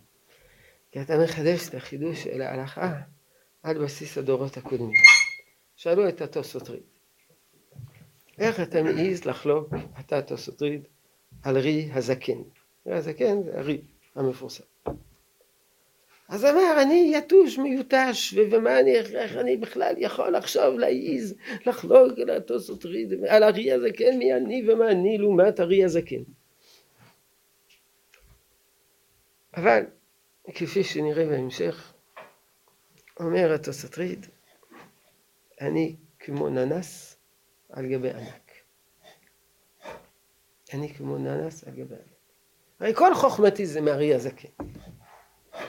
[0.92, 3.02] כי אתה מחדש את החידוש של ההלכה
[3.64, 4.92] על בסיס הדורות הקודמים.
[5.76, 6.70] שאלו את התוספות
[8.40, 10.62] איך אתה מעז לחלוק, אתה התוספות
[11.44, 12.42] על רי הזקן.
[12.88, 13.82] רי הזקן זה הרי
[14.16, 14.64] המפורסם.
[16.30, 22.30] אז אמר אני יתוש מיותש ומה אני, איך אני בכלל יכול לחשוב להעיז לחלוק על
[22.30, 22.86] התוספות
[23.30, 26.24] על הרי הזקן מי אני ומה אני לעומת הרי הזקן
[29.56, 29.84] אבל
[30.54, 31.94] כפי שנראה בהמשך
[33.20, 33.98] אומר התוספות
[35.62, 37.18] אני כמו ננס
[37.70, 38.52] על גבי ענק
[40.74, 42.16] אני כמו ננס על גבי ענק
[42.80, 44.50] הרי כל חוכמתי זה מארי הזקן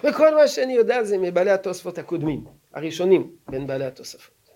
[0.05, 4.51] וכל מה שאני יודע זה מבעלי התוספות הקודמים, הראשונים בין בעלי התוספות.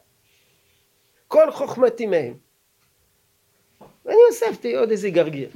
[1.28, 2.34] כל חוכמתי מהם.
[4.04, 5.50] ואני הוספתי עוד איזה גרגיר.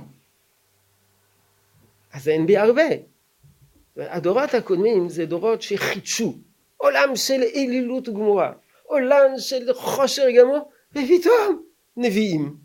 [2.12, 3.13] אז אין בי הרבה.
[3.96, 6.34] הדורות הקודמים זה דורות שחידשו
[6.76, 8.52] עולם של אלילות גמורה,
[8.82, 12.56] עולם של חושר גמור, ופתאום נביאים.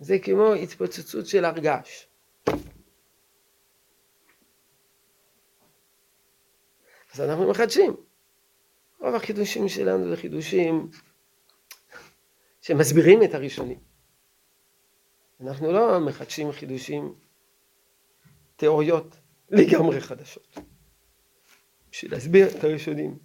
[0.00, 2.08] זה כמו התפוצצות של הרגש.
[7.14, 7.96] אז אנחנו מחדשים.
[9.00, 10.90] רוב החידושים שלנו זה חידושים
[12.62, 13.78] שמסבירים את הראשונים.
[15.40, 17.14] אנחנו לא מחדשים חידושים,
[18.60, 19.16] תיאוריות
[19.50, 20.58] לגמרי חדשות.
[21.92, 23.18] בשביל להסביר את הראשונים.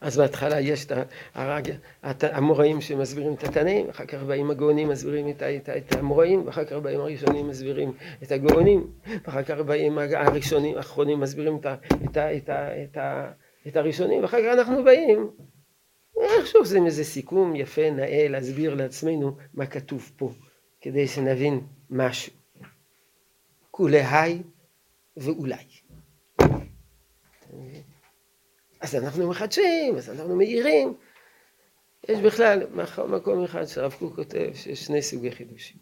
[0.00, 0.92] אז בהתחלה יש את
[1.34, 1.70] הרג,
[2.02, 6.72] המוראים שמסבירים את התנאים, אחר כך באים הגאונים מסבירים את, את, את המוראים, ואחר כך
[6.72, 8.92] באים הראשונים מסבירים את הגאונים,
[9.24, 12.98] ואחר כך באים הראשונים, האחרונים מסבירים את, את, את, את,
[13.68, 15.30] את הראשונים, ואחר כך אנחנו באים,
[16.20, 20.30] איכשהו זה איזה סיכום יפה, נאה, להסביר לעצמנו מה כתוב פה,
[20.80, 22.41] כדי שנבין משהו.
[23.72, 24.42] כולי היי
[25.16, 25.64] ואולי.
[28.80, 30.94] אז אנחנו מחדשים, אז אנחנו מאירים.
[32.08, 32.66] יש בכלל
[33.08, 35.76] מקום אחד שהרב קוק כותב שיש שני סוגי חידושים.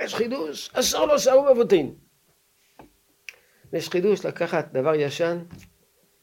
[0.00, 1.94] יש חידוש אשר לא שרו אבותינו.
[3.72, 5.44] ויש חידוש לקחת דבר ישן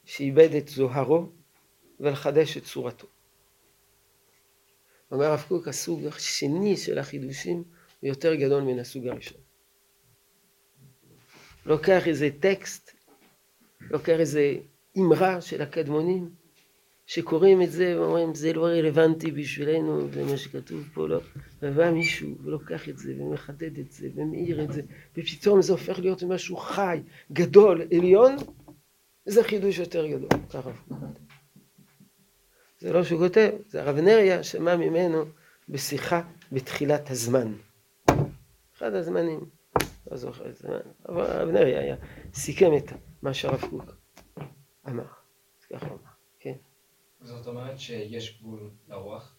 [0.04, 1.26] שאיבד את זוהרו
[2.00, 3.06] ולחדש את צורתו.
[5.10, 7.56] אומר הרב קוק, הסוג השני של החידושים
[8.00, 9.49] הוא יותר גדול מן הסוג הראשון.
[11.66, 12.92] לוקח איזה טקסט,
[13.90, 14.54] לוקח איזה
[14.98, 16.30] אמרה של הקדמונים,
[17.06, 21.20] שקוראים את זה ואומרים זה לא רלוונטי בשבילנו, זה מה שכתוב פה, לא,
[21.62, 24.82] ובא מישהו ולוקח את זה ומחדד את זה ומאיר את זה,
[25.16, 27.00] ופתאום זה הופך להיות משהו חי,
[27.32, 28.36] גדול, עליון,
[29.24, 30.70] זה חידוש יותר גדול, ככה.
[32.78, 35.24] זה לא שהוא כותב, זה הרב נריה שמע ממנו
[35.68, 37.52] בשיחה בתחילת הזמן.
[38.76, 39.59] אחד הזמנים.
[40.10, 40.68] לא זוכר את זה,
[41.08, 41.96] אבל אבנרי היה,
[42.34, 42.92] סיכם את
[43.22, 43.84] מה שהרב קוק
[44.88, 45.04] אמר,
[45.70, 46.54] ככה הוא אמר, כן.
[47.20, 49.34] זאת אומרת שיש גבול לרוח?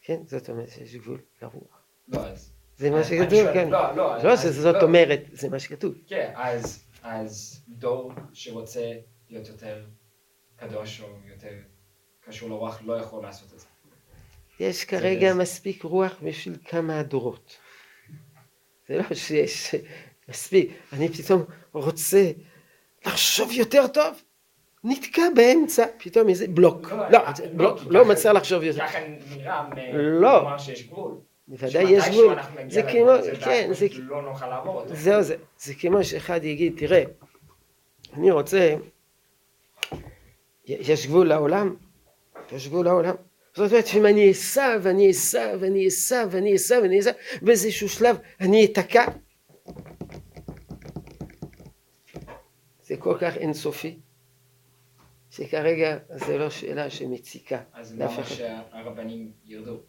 [0.00, 1.82] כן, זאת אומרת שיש גבול לרוח.
[2.08, 2.52] לא, אז...
[2.76, 3.68] זה מה אני שכתוב, כן.
[3.70, 4.82] לא, לא, לא אז- שזאת לא.
[4.82, 5.94] אומרת, זה מה שכתוב.
[6.06, 8.92] כן, אז, אז דור שרוצה
[9.30, 9.84] להיות יותר
[10.56, 11.52] קדוש או יותר
[12.20, 13.66] קשור לרוח לא יכול לעשות את זה.
[14.60, 17.56] יש כרגע מספיק רוח בשביל כמה דורות.
[18.92, 19.74] זה לא שיש
[20.28, 22.30] מספיק, אני פתאום רוצה
[23.06, 24.22] לחשוב יותר טוב,
[24.84, 26.92] נתקע באמצע, פתאום איזה בלוק.
[27.10, 28.86] לא, זה בלוק, כי לא מצליח לחשוב יותר.
[28.86, 28.98] ככה
[29.36, 30.58] נראה לא.
[30.58, 31.12] שיש גבול.
[31.48, 32.34] בוודאי יש גבול.
[32.68, 33.10] זה כמו,
[33.44, 34.94] כן, זה לא נוכל לעבור אותו.
[34.94, 37.02] זהו זה, זה כמו שאחד יגיד, תראה,
[38.16, 38.74] אני רוצה,
[40.64, 41.76] יש גבול לעולם,
[42.52, 43.14] יש גבול לעולם.
[43.56, 47.10] זאת אומרת שאם אני אסע ואני אסע ואני אסע ואני אסע ואני אסע,
[47.42, 49.04] באיזשהו שלב אני אתקע.
[52.82, 53.98] זה כל כך אינסופי,
[55.30, 57.62] שכרגע זה לא שאלה שמציקה.
[57.72, 58.24] אז למה.
[58.24, 59.80] שהרבנים ירדו?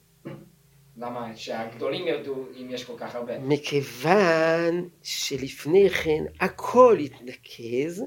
[0.98, 3.40] למה שהגדולים ירדו אם יש כל כך הרבה?
[3.40, 8.04] מכיוון שלפני כן הכל התנקז,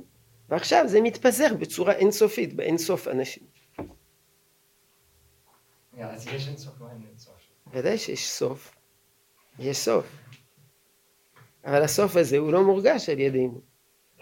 [0.49, 3.56] ועכשיו זה מתפזר בצורה אינסופית, באינסוף אנשים.
[6.00, 7.35] אז יש אינסוף או אין אינסוף?
[7.72, 8.74] ודאי שיש סוף,
[9.59, 10.06] יש סוף.
[11.64, 13.61] אבל הסוף הזה הוא לא מורגש על ידינו.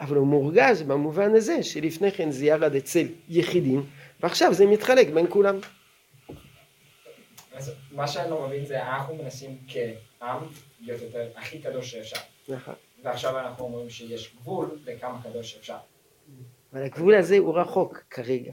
[0.00, 3.86] אבל הוא מורגש במובן הזה שלפני כן זה ירד אצל יחידים,
[4.20, 5.58] ועכשיו זה מתחלק בין כולם.
[7.52, 10.42] אז מה שאני לא מבין זה אנחנו מנסים כעם
[10.80, 12.20] להיות יותר הכי קדוש שאפשר.
[12.48, 12.74] נכון.
[13.02, 15.76] ועכשיו אנחנו אומרים שיש גבול לכמה קדוש שאפשר.
[16.72, 18.52] אבל הגבול הזה הוא רחוק כרגע.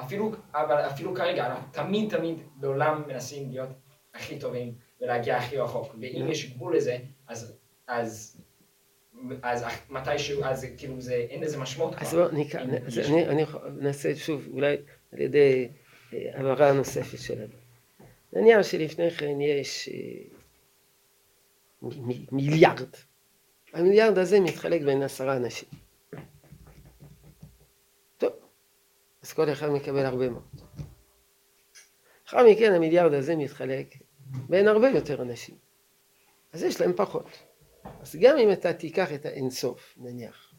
[0.00, 3.68] אפילו, אבל אפילו כרגע אנחנו תמיד תמיד לעולם מנסים להיות
[4.14, 5.94] הכי טובים ולהגיע הכי רחוק.
[6.00, 6.30] ואם Mm.
[6.30, 7.52] יש גבול לזה, אז,
[7.86, 8.40] אז,
[9.42, 12.28] אז מתישהו, אז כאילו זה, אין לזה משמעות אז כבר.
[12.28, 13.44] בואו נקרא, אז יש- אני, אני
[13.78, 14.76] נעשה שוב, אולי
[15.12, 15.68] על ידי
[16.12, 17.52] אה, הבהרה נוספת שלנו.
[18.32, 19.94] נניח שלפני כן יש אה,
[21.82, 22.88] מ- מ- מיליארד.
[23.74, 25.68] המיליארד הזה מתחלק בין עשרה אנשים.
[28.18, 28.32] טוב,
[29.28, 30.60] אז כל אחד מקבל הרבה מאוד.
[32.24, 33.94] לאחר מכן המיליארד הזה מתחלק
[34.48, 35.56] בין הרבה יותר אנשים.
[36.52, 37.28] אז יש להם פחות.
[38.00, 40.54] אז גם אם אתה תיקח את האינסוף, נניח,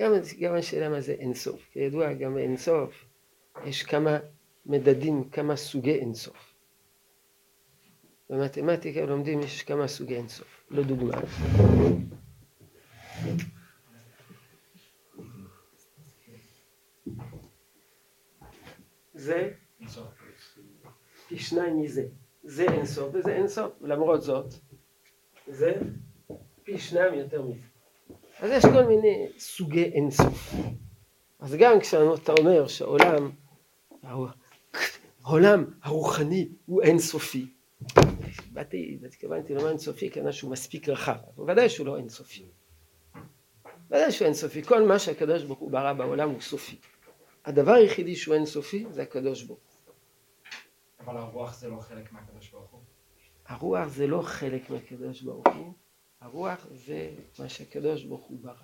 [0.00, 1.68] גם, גם השאלה מה זה אינסוף.
[1.72, 3.04] כידוע, גם באינסוף
[3.64, 4.18] יש כמה
[4.66, 6.54] מדדים, כמה סוגי אינסוף.
[8.30, 10.64] במתמטיקה לומדים יש כמה סוגי אינסוף.
[10.70, 11.20] לדוגמה,
[19.22, 19.50] זה.
[21.28, 22.02] פי שניים מזה.
[22.44, 23.72] זה אינסוף וזה אינסוף.
[23.80, 24.54] למרות זאת,
[25.46, 25.72] זה
[26.62, 27.66] פי שניים יותר מזה.
[28.38, 30.54] אז יש כל מיני סוגי אינסוף.
[31.40, 33.30] אז גם כשאתה אומר שהעולם,
[35.24, 37.46] העולם הרוחני הוא אינסופי.
[38.52, 42.44] באתי, התכוונתי לומר אינסופי כנראה שהוא מספיק רחב, אבל ודאי שהוא לא אינסופי.
[43.90, 44.62] ודאי שהוא אינסופי.
[44.62, 46.76] כל מה שהקדוש ברוך הוא ברא בעולם הוא סופי.
[47.44, 49.94] הדבר היחידי שהוא אינסופי זה הקדוש ברוך הוא.
[51.00, 52.80] אבל הרוח זה לא חלק מהקדוש ברוך הוא.
[53.46, 55.72] הרוח זה לא חלק מהקדוש ברוך הוא,
[56.20, 58.54] הרוח זה מה שהקדוש ברוך הוא ברא.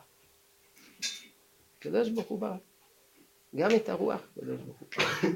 [1.78, 2.56] הקדוש ברוך הוא ברא.
[3.56, 5.30] גם את הרוח הקדוש ברוך הוא ברא.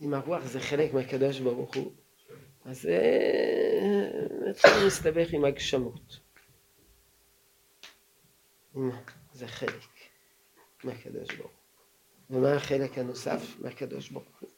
[0.00, 1.92] אם הרוח זה חלק מהקדוש ברוך הוא,
[2.64, 4.10] אז אה,
[4.50, 6.20] נתחיל להסתבך עם הגשמות.
[9.32, 9.80] זה חלק
[10.84, 11.59] מהקדוש ברוך הוא.
[12.30, 14.50] ומה החלק הנוסף מהקדוש ברוך הוא?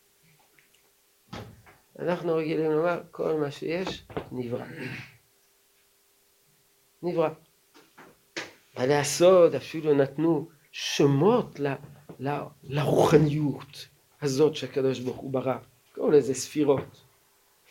[1.98, 4.64] אנחנו רגילים לומר כל מה שיש נברא.
[7.02, 7.28] נברא.
[8.74, 11.74] בעלי הסוד אפילו נתנו שמות ל,
[12.20, 12.28] ל,
[12.62, 13.88] לרוחניות
[14.22, 15.58] הזאת שהקדוש ברוך הוא ברא.
[15.92, 17.04] קראו לזה ספירות.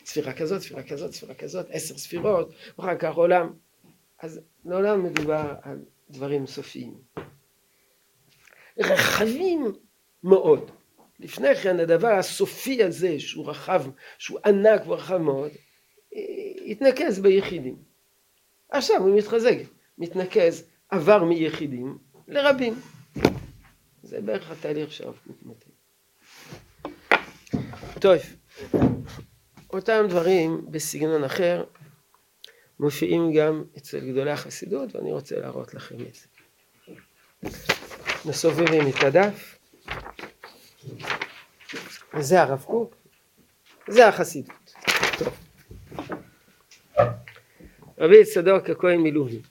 [0.04, 3.52] ספירה כזאת, ספירה כזאת, ספירה כזאת, עשר ספירות, ואחר כך עולם.
[4.18, 5.78] אז לעולם מדובר על
[6.10, 6.94] דברים סופיים.
[8.78, 9.72] רחבים
[10.24, 10.70] מאוד.
[11.20, 13.84] לפני כן הדבר הסופי הזה שהוא רחב,
[14.18, 15.50] שהוא ענק ורחב מאוד,
[16.14, 16.20] אה,
[16.66, 17.76] התנקז ביחידים.
[18.70, 19.56] עכשיו הוא מתחזק,
[19.98, 21.98] מתנקז, עבר מיחידים
[22.28, 22.74] לרבים.
[24.02, 25.72] זה בערך התהליך קוק מתאר.
[28.00, 28.16] טוב,
[29.72, 31.64] אותם דברים בסגנון אחר
[32.80, 36.26] מופיעים גם אצל גדולי החסידות ואני רוצה להראות לכם את זה.
[38.24, 39.58] מסובבים את הדף.
[42.20, 42.94] זה הרב קוק,
[43.88, 44.74] זה החסידות.
[47.98, 49.42] רבי צדוק הכהן מלובלין.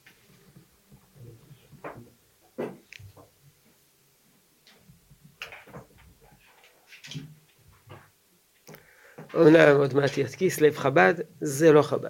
[9.33, 12.09] אומנם עוד מעט ידקיס לב חב"ד, זה לא חב"ד.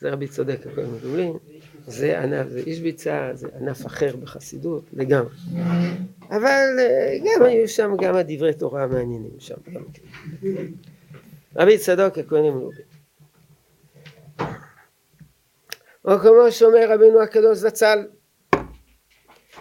[0.00, 1.32] זה רבי צודק הכהן מלובלין,
[1.86, 5.34] זה ענף, זה איש ביצה, זה ענף אחר בחסידות, לגמרי.
[6.30, 10.02] אבל אה, גם היו שם גם הדברי תורה המעניינים שם גם כן.
[11.56, 12.86] רבי צדוק הכהן מלובלין.
[16.04, 18.06] או כמו שאומר רבינו הקדוש זצ"ל,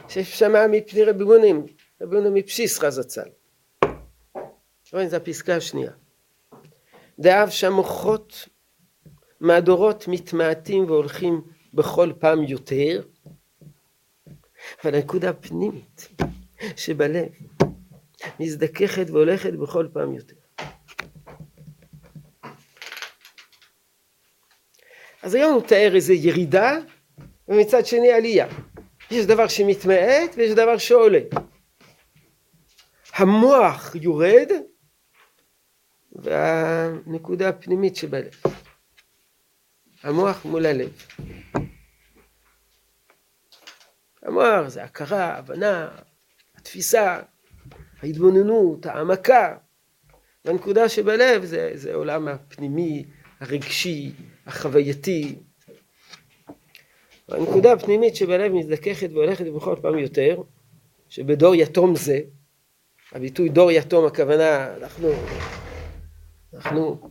[0.07, 1.65] ששמע מפני רביונים,
[2.01, 3.29] רבינו מפשיסחה זצ"ל.
[4.93, 5.91] רואים, זו הפסקה השנייה.
[7.19, 8.49] דאב שהמוחות
[9.39, 11.41] מהדורות מתמעטים והולכים
[11.73, 13.01] בכל פעם יותר,
[14.83, 16.07] אבל הנקודה הפנימית
[16.75, 17.27] שבלב
[18.39, 20.35] מזדככת והולכת בכל פעם יותר.
[25.23, 26.77] אז היום הוא מתאר איזו ירידה
[27.47, 28.47] ומצד שני עלייה.
[29.11, 31.19] יש דבר שמתמעט ויש דבר שעולה.
[33.15, 34.47] המוח יורד
[36.11, 38.33] והנקודה הפנימית שבלב.
[40.03, 41.03] המוח מול הלב.
[44.23, 45.89] המוח זה הכרה, הבנה,
[46.65, 47.19] התפיסה,
[48.01, 49.57] ההתבוננות, העמקה.
[50.45, 53.05] והנקודה שבלב זה, זה עולם הפנימי,
[53.39, 54.11] הרגשי,
[54.45, 55.35] החווייתי.
[57.29, 60.41] והנקודה הפנימית שבלב מזדככת והולכת בכל פעם יותר,
[61.09, 62.19] שבדור יתום זה,
[63.11, 65.09] הביטוי דור יתום הכוונה, אנחנו,
[66.53, 67.09] אנחנו,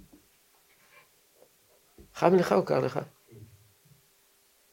[2.15, 3.01] חם לך או קר לך?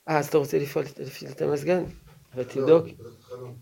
[0.10, 1.84] אה, אז אתה רוצה לפעול, להפעיל את המזגן?
[2.34, 2.86] אבל תבדוק.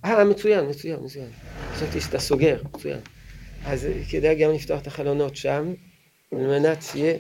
[0.05, 1.29] אה, מצוין, מצוין, מצוין.
[1.73, 2.99] חשבתי שאתה סוגר, מצוין.
[3.65, 5.73] אז כדאי גם לפתוח את החלונות שם,
[6.31, 7.17] על מנת שיהיה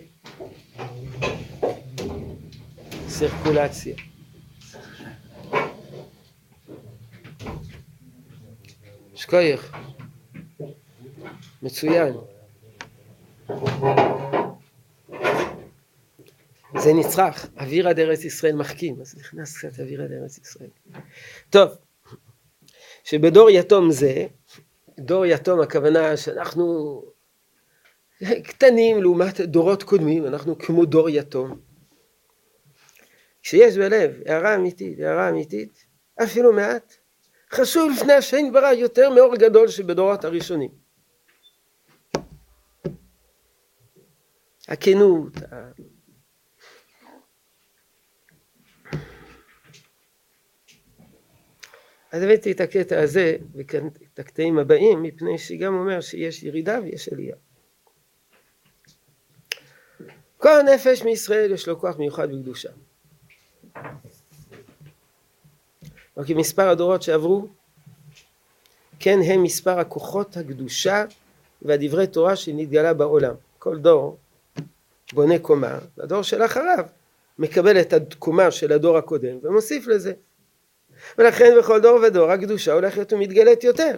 [3.09, 3.95] סירקולציה.
[9.15, 9.75] שכוייך.
[11.61, 12.13] מצוין.
[16.77, 20.69] זה נצרך, אוויר עד ארץ ישראל מחכים, אז נכנס קצת אוויר עד ארץ ישראל.
[21.49, 21.69] טוב,
[23.03, 24.25] שבדור יתום זה,
[24.99, 27.01] דור יתום הכוונה שאנחנו
[28.43, 31.59] קטנים לעומת דורות קודמים, אנחנו כמו דור יתום.
[33.41, 35.85] כשיש בלב הערה אמיתית, הערה אמיתית,
[36.23, 36.95] אפילו מעט,
[37.51, 40.69] חשוב לפני השם ברא יותר מאור גדול שבדורות הראשונים.
[44.67, 45.33] הכנות,
[52.11, 57.35] אז הבאתי את הקטע הזה ואת הקטעים הבאים מפני שגם אומר שיש ירידה ויש עלייה.
[60.37, 62.69] כל נפש מישראל יש לו כוח מיוחד בקדושה.
[66.17, 67.47] רק כי מספר הדורות שעברו
[68.99, 71.05] כן הם מספר הכוחות הקדושה
[71.61, 73.35] והדברי תורה שנתגלה בעולם.
[73.59, 74.17] כל דור
[75.13, 76.85] בונה קומה, והדור שלאחריו
[77.39, 80.13] מקבל את הקומה של הדור הקודם ומוסיף לזה.
[81.17, 83.95] ולכן בכל דור ודור הקדושה הולכת ומתגלית יותר.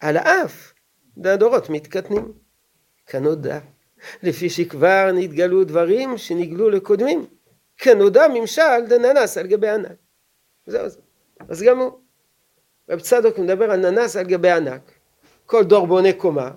[0.00, 0.72] על האף
[1.16, 2.32] והדורות מתקטנים.
[3.06, 3.58] כנודע,
[4.22, 7.26] לפי שכבר נתגלו דברים שנגלו לקודמים.
[7.76, 9.96] כנודע ממשל דננס על גבי ענק.
[10.66, 11.00] זהו זה.
[11.48, 11.92] אז גם הוא.
[12.88, 14.92] רב צדוק מדבר על ננס על גבי ענק.
[15.46, 16.50] כל דור בונה קומה.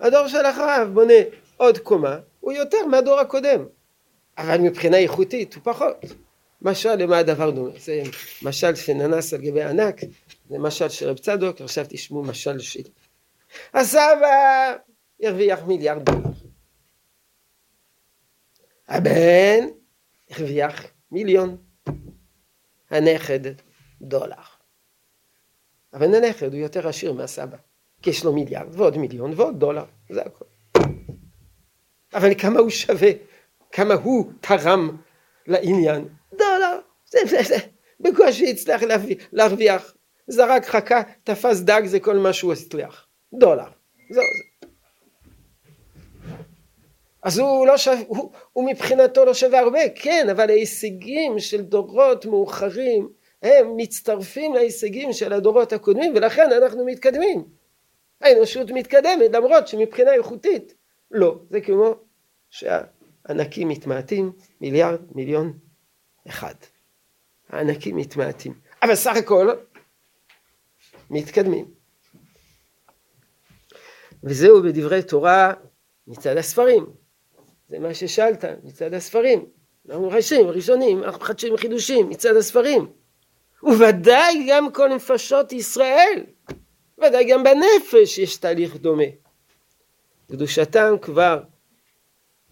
[0.00, 1.14] הדור שלאחריו בונה
[1.56, 3.64] עוד קומה, הוא יותר מהדור הקודם.
[4.38, 5.96] אבל מבחינה איכותית הוא פחות.
[6.64, 7.70] משל למה הדבר דומה?
[7.78, 8.02] זה
[8.42, 10.00] משל שננס על גבי ענק,
[10.48, 12.90] זה משל של רב צדוק, עכשיו תשמעו משל שלי.
[13.74, 14.76] הסבא
[15.22, 16.30] הרוויח מיליארד דולר.
[18.88, 19.68] הבן
[20.30, 21.56] הרוויח מיליון.
[22.90, 23.40] הנכד
[24.00, 24.34] דולר.
[25.94, 27.56] אבל הנכד הוא יותר עשיר מהסבא,
[28.02, 30.44] כי יש לו מיליארד ועוד מיליון ועוד דולר, זה הכל.
[32.14, 33.10] אבל כמה הוא שווה,
[33.72, 34.96] כמה הוא תרם
[35.46, 37.01] לעניין, דולר, זה, זה, זה,
[38.00, 38.82] בקושי הצליח
[39.32, 39.94] להרוויח,
[40.26, 43.68] זרק חכה, תפס דג, זה כל מה שהוא הצליח, דולר,
[44.10, 44.66] זהו זה.
[47.22, 52.26] אז הוא לא שווה, הוא, הוא מבחינתו לא שווה הרבה, כן, אבל ההישגים של דורות
[52.26, 53.08] מאוחרים
[53.42, 57.44] הם מצטרפים להישגים של הדורות הקודמים ולכן אנחנו מתקדמים.
[58.20, 60.74] האנושות מתקדמת למרות שמבחינה איכותית
[61.10, 61.94] לא, זה כמו
[62.50, 65.58] שהענקים מתמעטים מיליארד מיליון
[66.28, 66.54] אחד.
[67.52, 68.54] הענקים מתמעטים.
[68.82, 69.50] אבל סך הכל
[71.10, 71.70] מתקדמים.
[74.24, 75.52] וזהו בדברי תורה
[76.06, 76.86] מצד הספרים.
[77.68, 79.46] זה מה ששאלת, מצד הספרים.
[79.88, 82.92] אנחנו ראשים, ראשונים, אנחנו מחדשים חידושים מצד הספרים.
[83.62, 86.24] וודאי גם כל נפשות ישראל,
[86.98, 89.04] ודאי גם בנפש יש תהליך דומה.
[90.30, 91.42] קדושתם כבר,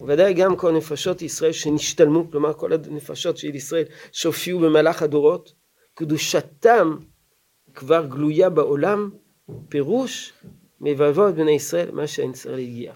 [0.07, 5.53] ודאי גם כל נפשות ישראל שנשתלמו, כלומר כל הנפשות של ישראל שהופיעו במהלך הדורות,
[5.93, 6.97] קדושתם
[7.73, 9.09] כבר גלויה בעולם,
[9.69, 10.33] פירוש
[10.81, 12.93] מבבות בני ישראל, מה שאין צריך להגיע.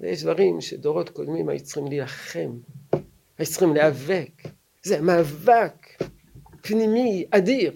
[0.00, 2.50] יש דברים שדורות קודמים היו צריכים להילחם,
[3.38, 4.42] היו צריכים להיאבק,
[4.82, 6.02] זה מאבק
[6.62, 7.72] פנימי אדיר.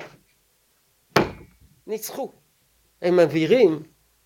[1.87, 2.33] ניצחו.
[3.03, 3.83] הם מבהירים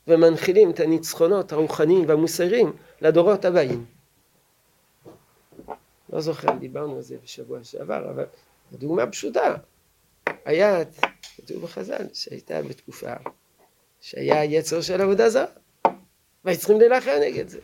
[0.09, 2.73] ומנחילים את הניצחונות הרוחניים והמוסריים
[3.05, 3.85] לדורות הבאים.
[6.13, 8.25] לא זוכר אם דיברנו על זה בשבוע שעבר, אבל
[8.73, 9.55] הדוגמה פשוטה.
[10.45, 10.79] היה,
[11.37, 13.13] כתוב בחז"ל, שהייתה בתקופה
[14.01, 15.45] שהיה יצר של עבודה זרה,
[16.45, 17.59] והיו צריכים להילחם נגד זה.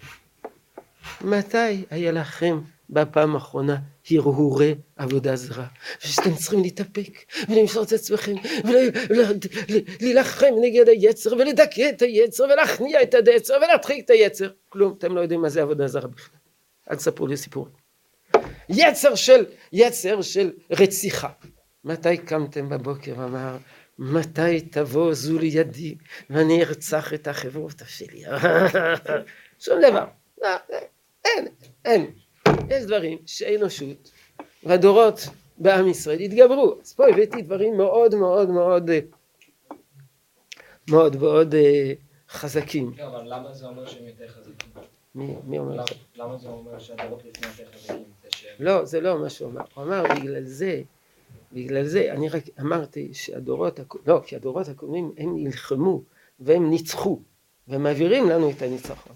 [1.20, 2.60] מתי היה לכם
[2.90, 3.76] בפעם האחרונה
[4.10, 5.66] הרהורי עבודה זרה?
[6.04, 7.12] ושאתם צריכים להתאפק
[7.48, 8.34] ולמסור את עצמכם
[8.64, 14.50] ולהילחם נגד היצר ולדכא את היצר ולהכניע את היצר ולהדחיק את היצר.
[14.68, 16.36] כלום, אתם לא יודעים מה זה עבודה זרה בכלל.
[16.90, 17.72] אל תספרו לי סיפורים.
[18.68, 21.28] יצר של, יצר של רציחה.
[21.84, 23.56] מתי קמתם בבוקר ואמר
[23.98, 25.94] מתי תבוא זו לידי
[26.30, 28.22] ואני ארצח את החברות שלי?
[29.64, 30.04] שום דבר.
[30.42, 30.48] לא,
[31.24, 31.48] אין,
[31.84, 32.10] אין.
[32.68, 34.10] יש דברים שאנושות
[34.62, 35.20] והדורות
[35.58, 36.74] בעם ישראל התגברו.
[36.82, 38.90] אז פה הבאתי דברים מאוד מאוד מאוד
[40.90, 41.54] מאוד מאוד
[42.28, 42.92] חזקים.
[42.98, 44.70] לא, אבל למה זה אומר שהם יותר חזקים?
[45.14, 45.84] מי, מי אומר?
[46.16, 48.04] למה זה אומר שהדורות לפני יותר חזקים?
[48.58, 49.62] לא, זה לא מה שהוא אמר.
[49.74, 50.82] הוא אמר בגלל זה,
[51.52, 56.02] בגלל זה, אני רק אמרתי שהדורות, לא, כי הדורות הקודמים הם נלחמו
[56.40, 57.20] והם ניצחו
[57.68, 59.14] ומעבירים לנו את הניצחון.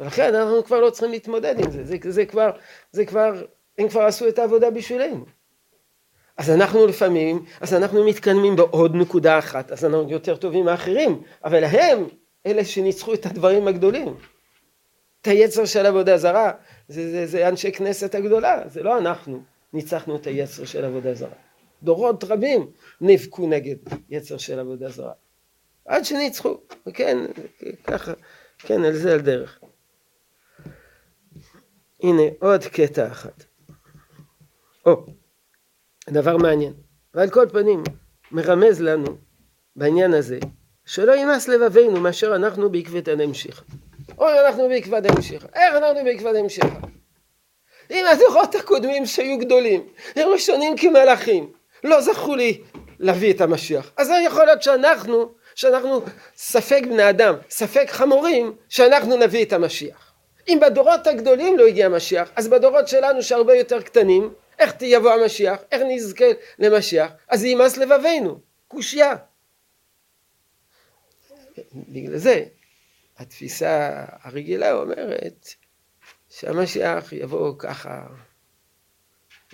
[0.00, 2.50] ולכן אנחנו כבר לא צריכים להתמודד עם זה, זה, זה כבר,
[2.92, 3.42] זה כבר,
[3.78, 5.24] הם כבר עשו את העבודה בשבילנו.
[6.36, 11.64] אז אנחנו לפעמים, אז אנחנו מתקדמים בעוד נקודה אחת, אז אנחנו יותר טובים מאחרים, אבל
[11.64, 12.08] הם
[12.46, 14.16] אלה שניצחו את הדברים הגדולים.
[15.20, 16.52] את היצר של עבודה זרה,
[16.88, 19.42] זה, זה, זה אנשי כנסת הגדולה, זה לא אנחנו
[19.72, 21.36] ניצחנו את היצר של עבודה זרה.
[21.82, 22.70] דורות רבים
[23.00, 23.76] נאבקו נגד
[24.10, 25.12] יצר של עבודה זרה.
[25.84, 26.56] עד שניצחו,
[26.94, 27.18] כן,
[27.84, 28.12] ככה,
[28.58, 29.60] כן, על זה על דרך.
[32.02, 33.30] הנה עוד קטע אחד.
[34.86, 35.06] או,
[36.10, 36.72] דבר מעניין.
[37.14, 37.82] ועל כל פנים,
[38.32, 39.16] מרמז לנו
[39.76, 40.38] בעניין הזה,
[40.86, 43.62] שלא ימאס לבבינו מאשר אנחנו בעקבתא דמשיחא.
[44.18, 45.46] אוי, אנחנו בעקבתא דמשיחא.
[45.54, 46.78] איך אנחנו בעקבתא דמשיחא?
[47.90, 51.52] אם הדורות הקודמים שהיו גדולים, הם ראשונים כמלאכים,
[51.84, 52.62] לא זכו לי
[52.98, 53.92] להביא את המשיח.
[53.96, 56.02] אז יכול להיות שאנחנו, שאנחנו
[56.36, 60.09] ספק בני אדם, ספק חמורים, שאנחנו נביא את המשיח.
[60.48, 65.60] אם בדורות הגדולים לא הגיע המשיח, אז בדורות שלנו שהרבה יותר קטנים, איך יבוא המשיח?
[65.72, 66.24] איך נזכה
[66.58, 67.12] למשיח?
[67.28, 69.16] אז ימאס לבבינו, קושייה.
[71.74, 72.44] בגלל זה
[73.16, 75.48] התפיסה הרגילה אומרת
[76.28, 78.06] שהמשיח יבוא ככה,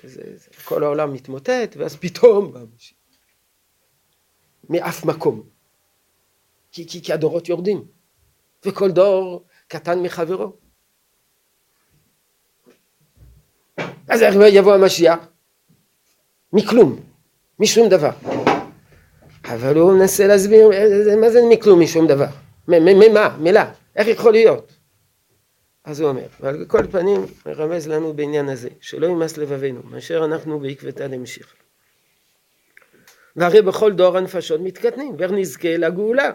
[0.02, 2.98] זה, זה, כל העולם מתמוטט ואז פתאום בא המשיח.
[4.68, 5.48] מאף מקום.
[6.72, 7.84] כי, כי, כי הדורות יורדים
[8.64, 10.65] וכל דור קטן מחברו.
[14.08, 15.18] אז איך יבוא המשיח?
[16.52, 17.00] מכלום,
[17.58, 18.10] משום דבר.
[19.44, 20.70] אבל הוא מנסה להסביר
[21.20, 22.26] מה זה מכלום משום דבר.
[22.68, 23.36] ממה?
[23.40, 23.72] מילה.
[23.96, 24.72] איך יכול להיות?
[25.84, 30.60] אז הוא אומר, ועל כל פנים מרמז לנו בעניין הזה, שלא ימאס לבבינו, מאשר אנחנו
[30.60, 31.54] בעקבתא דמשיחא.
[33.36, 36.30] והרי בכל דור הנפשות מתקטנים, ואיך נזכה לגאולה.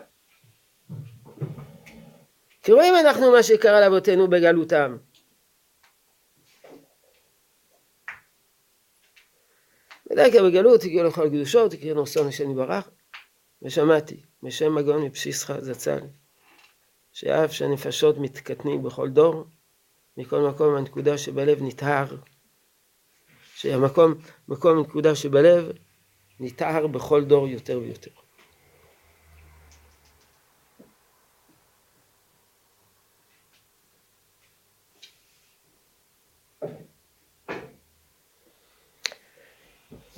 [2.63, 4.97] כי רואים אנחנו מה שקרה לאבותינו בגלותם.
[10.11, 12.89] ודאי בגלות הגיעו לכל קדושות, הקריאו נושא השם יברך,
[13.61, 15.99] ושמעתי בשם מגון מפשיסחה זצ"ל,
[17.11, 19.45] שאף שהנפשות מתקטנים בכל דור,
[20.17, 22.15] מכל מקום הנקודה שבלב נטהר,
[23.55, 24.13] שהמקום,
[24.47, 25.71] מקום הנקודה שבלב
[26.39, 28.20] נטהר בכל דור יותר ויותר.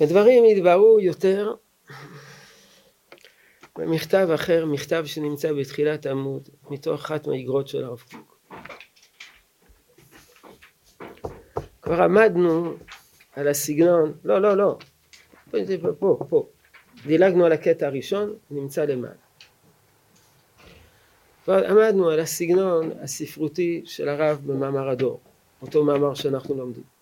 [0.04, 1.54] הדברים יתבררו יותר
[3.78, 8.38] במכתב אחר, מכתב שנמצא בתחילת העמוד, מתוך אחת מהאגרות של הרב קוק.
[11.82, 12.74] כבר עמדנו
[13.36, 14.78] על הסגנון, לא, לא, לא,
[15.50, 15.58] פה,
[15.98, 16.46] פה, פה.
[17.06, 19.14] דילגנו על הקטע הראשון, נמצא למעלה.
[21.44, 25.20] כבר עמדנו על הסגנון הספרותי של הרב במאמר הדור,
[25.62, 26.93] אותו מאמר שאנחנו לומדים.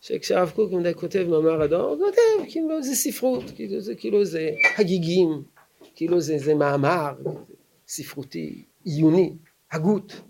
[0.00, 5.42] שכשהרב קוק כותב מאמר הדור, הוא כותב כאילו זה ספרות, כאילו זה כאילו זה הגיגים,
[5.94, 7.12] כאילו זה, זה מאמר
[7.88, 9.36] ספרותי, עיוני,
[9.72, 10.20] הגות.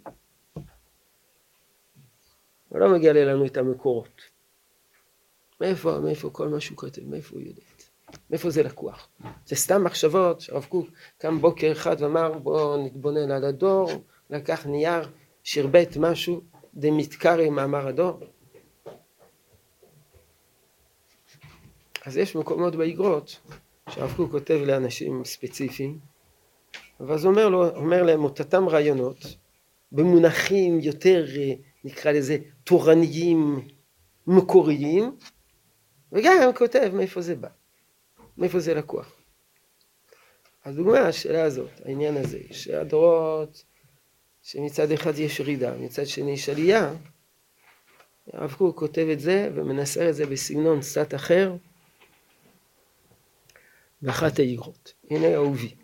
[2.68, 4.22] הוא לא מגלה לנו את המקורות.
[5.60, 7.86] מאיפה, מאיפה כל מה שהוא כותב, מאיפה הוא יודע את זה?
[8.30, 9.08] מאיפה זה לקוח?
[9.46, 10.88] זה סתם מחשבות שהרב קוק
[11.18, 13.90] קם בוקר אחד ואמר בואו נתבונן על הדור,
[14.30, 15.08] לקח נייר,
[15.42, 16.40] שרבט משהו,
[16.74, 18.20] דמתקרא מאמר הדור.
[22.06, 23.40] אז יש מקומות באגרות
[23.90, 25.98] שהרב קוק כותב לאנשים ספציפיים,
[27.00, 29.36] ואז אומר, לו, אומר להם אותם רעיונות
[29.92, 31.24] במונחים יותר
[31.84, 33.68] נקרא לזה תורניים
[34.26, 35.16] מקוריים,
[36.12, 37.48] וגם כותב מאיפה זה בא,
[38.38, 39.12] מאיפה זה לקוח.
[40.64, 43.64] אז דוגמה השאלה הזאת, העניין הזה, שהדורות,
[44.42, 46.94] שמצד אחד יש ירידה, מצד שני יש עלייה,
[48.32, 51.56] הרב קוק כותב את זה ומנסה את זה בסגנון קצת אחר,
[54.02, 54.94] באחת האיגרות.
[55.10, 55.74] הנה אהובי.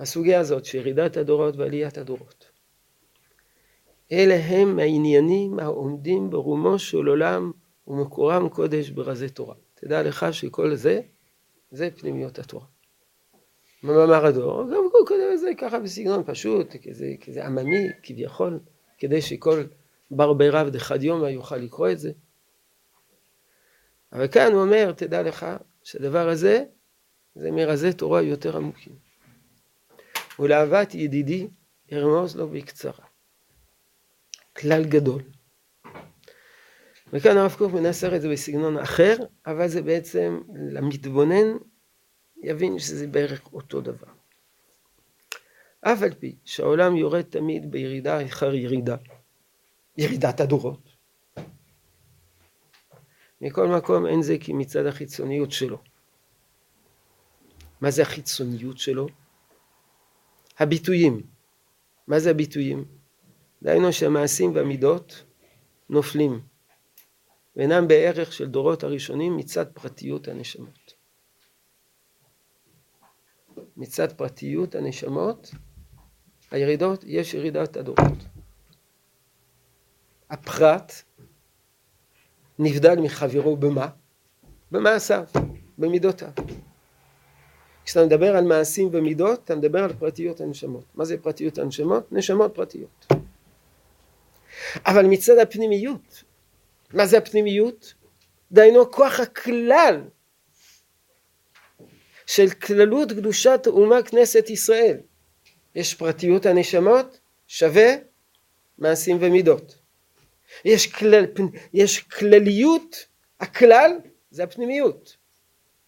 [0.00, 2.50] הסוגיה הזאת, שירידת הדורות ועליית הדורות.
[4.12, 7.52] אלה הם העניינים העומדים ברומו של עולם
[7.86, 9.54] ומקורם קודש ברזי תורה.
[9.74, 11.00] תדע לך שכל זה,
[11.70, 12.66] זה פנימיות התורה.
[13.82, 18.60] במאמר הדור, גם הוא כותב את זה ככה בסגנון פשוט, כזה, כזה עממי כביכול,
[18.98, 19.64] כדי שכל
[20.10, 22.12] בר ברב דחד יומא יוכל לקרוא את זה.
[24.12, 25.46] אבל כאן הוא אומר, תדע לך,
[25.88, 26.64] שהדבר הזה
[27.34, 28.92] זה מרזי תורה יותר עמוקים.
[30.38, 31.48] ולאהבת ידידי
[31.92, 33.04] ארמוז לו בקצרה.
[34.56, 35.22] כלל גדול.
[37.12, 39.16] וכאן הרב קוק מנסר את זה בסגנון אחר,
[39.46, 40.40] אבל זה בעצם
[40.72, 41.56] למתבונן
[42.42, 44.12] יבין שזה בערך אותו דבר.
[45.80, 48.96] אף על פי שהעולם יורד תמיד בירידה אחר ירידה,
[49.98, 50.87] ירידת הדורות,
[53.40, 55.78] מכל מקום אין זה כי מצד החיצוניות שלו.
[57.80, 59.06] מה זה החיצוניות שלו?
[60.58, 61.22] הביטויים.
[62.06, 62.84] מה זה הביטויים?
[63.62, 65.24] דהיינו שהמעשים והמידות
[65.88, 66.40] נופלים
[67.56, 70.92] ואינם בערך של דורות הראשונים מצד פרטיות הנשמות.
[73.76, 75.50] מצד פרטיות הנשמות,
[76.50, 78.18] הירידות, יש ירידת הדורות.
[80.30, 80.92] הפרט
[82.58, 83.88] נבדל מחברו במה?
[84.72, 85.24] במעשיו,
[85.78, 86.28] במידותיו.
[87.84, 90.84] כשאתה מדבר על מעשים ומידות, אתה מדבר על פרטיות הנשמות.
[90.94, 92.12] מה זה פרטיות הנשמות?
[92.12, 93.06] נשמות פרטיות.
[94.86, 96.24] אבל מצד הפנימיות,
[96.94, 97.94] מה זה הפנימיות?
[98.52, 100.02] דהיינו כוח הכלל
[102.26, 104.96] של כללות קדושת אומה כנסת ישראל.
[105.74, 107.94] יש פרטיות הנשמות שווה
[108.78, 109.77] מעשים ומידות.
[110.64, 111.24] יש, כלל,
[111.72, 112.96] יש כלליות,
[113.40, 113.92] הכלל
[114.30, 115.16] זה הפנימיות.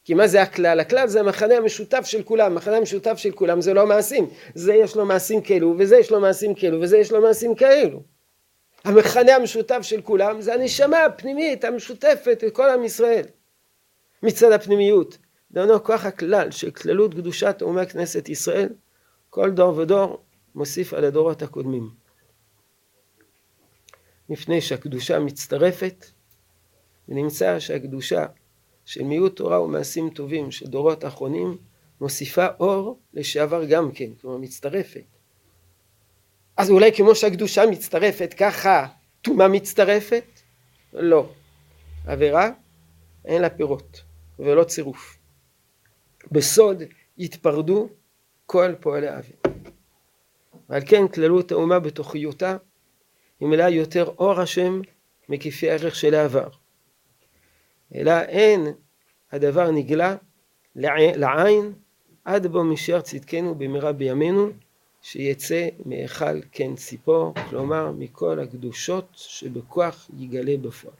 [0.04, 0.80] כי מה זה הכלל?
[0.80, 4.96] הכלל זה המחנה המשותף של כולם, המחנה המשותף של כולם זה לא מעשים, זה יש
[4.96, 8.02] לו מעשים כאלו וזה יש לו מעשים כאלו וזה יש לו מעשים כאלו.
[8.84, 13.24] המכנה המשותף של כולם זה הנשמה הפנימית המשותפת לכל עם ישראל.
[14.22, 15.18] מצד הפנימיות,
[15.50, 18.68] דהיינו כוח הכלל של כללות קדושת אומי כנסת ישראל,
[19.30, 20.22] כל דור ודור
[20.54, 21.99] מוסיף על הדורות הקודמים.
[24.30, 26.06] מפני שהקדושה מצטרפת,
[27.08, 28.26] ונמצא שהקדושה
[28.84, 31.56] של מיעוט תורה ומעשים טובים של דורות אחרונים
[32.00, 35.04] מוסיפה אור לשעבר גם כן, כלומר מצטרפת.
[36.56, 38.86] אז אולי כמו שהקדושה מצטרפת, ככה
[39.22, 40.24] טומאה מצטרפת?
[40.92, 41.32] לא.
[42.06, 42.50] עבירה
[43.24, 44.02] אין לה פירות
[44.38, 45.18] ולא צירוף.
[46.32, 46.82] בסוד
[47.18, 47.88] יתפרדו
[48.46, 49.36] כל פועלי האוויר.
[50.68, 52.56] ועל כן כללות האומה בתוכיותה
[53.40, 54.80] היא מלאה יותר אור השם
[55.28, 56.48] מכפי הערך של העבר.
[57.94, 58.66] אלא אין
[59.32, 60.16] הדבר נגלה
[60.74, 61.72] לעין
[62.24, 64.50] עד בו משאר צדקנו במהרה בימינו
[65.02, 70.94] שיצא מהיכל כן ציפור, כלומר מכל הקדושות שבכוח יגלה בפועל.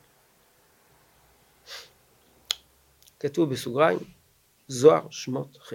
[3.21, 3.99] כתוב בסוגריים,
[4.69, 5.73] זוהר שמות ח'.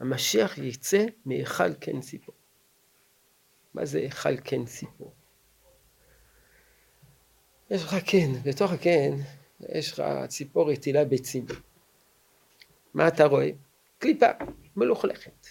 [0.00, 2.34] המשיח יצא מהיכל כן ציפור.
[3.74, 5.12] מה זה היכל כן ציפור?
[7.70, 9.16] יש לך קן, בתוך הקן
[9.68, 11.46] יש לך ציפור רטילה ביצים.
[12.94, 13.50] מה אתה רואה?
[13.98, 14.26] קליפה
[14.76, 15.46] מלוכלכת.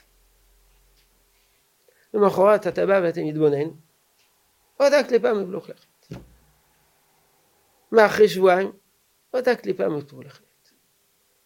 [2.13, 3.69] למחרת אתה בא ואתה מתבונן,
[4.80, 6.07] אותה קליפה מלוכלכת.
[7.91, 8.72] מה אחרי שבועיים?
[9.34, 10.43] אותה קליפה מלוכלכת.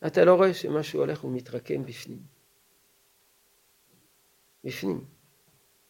[0.08, 2.20] אתה לא רואה שמשהו הולך ומתרקם בפנים.
[4.64, 5.15] בפנים.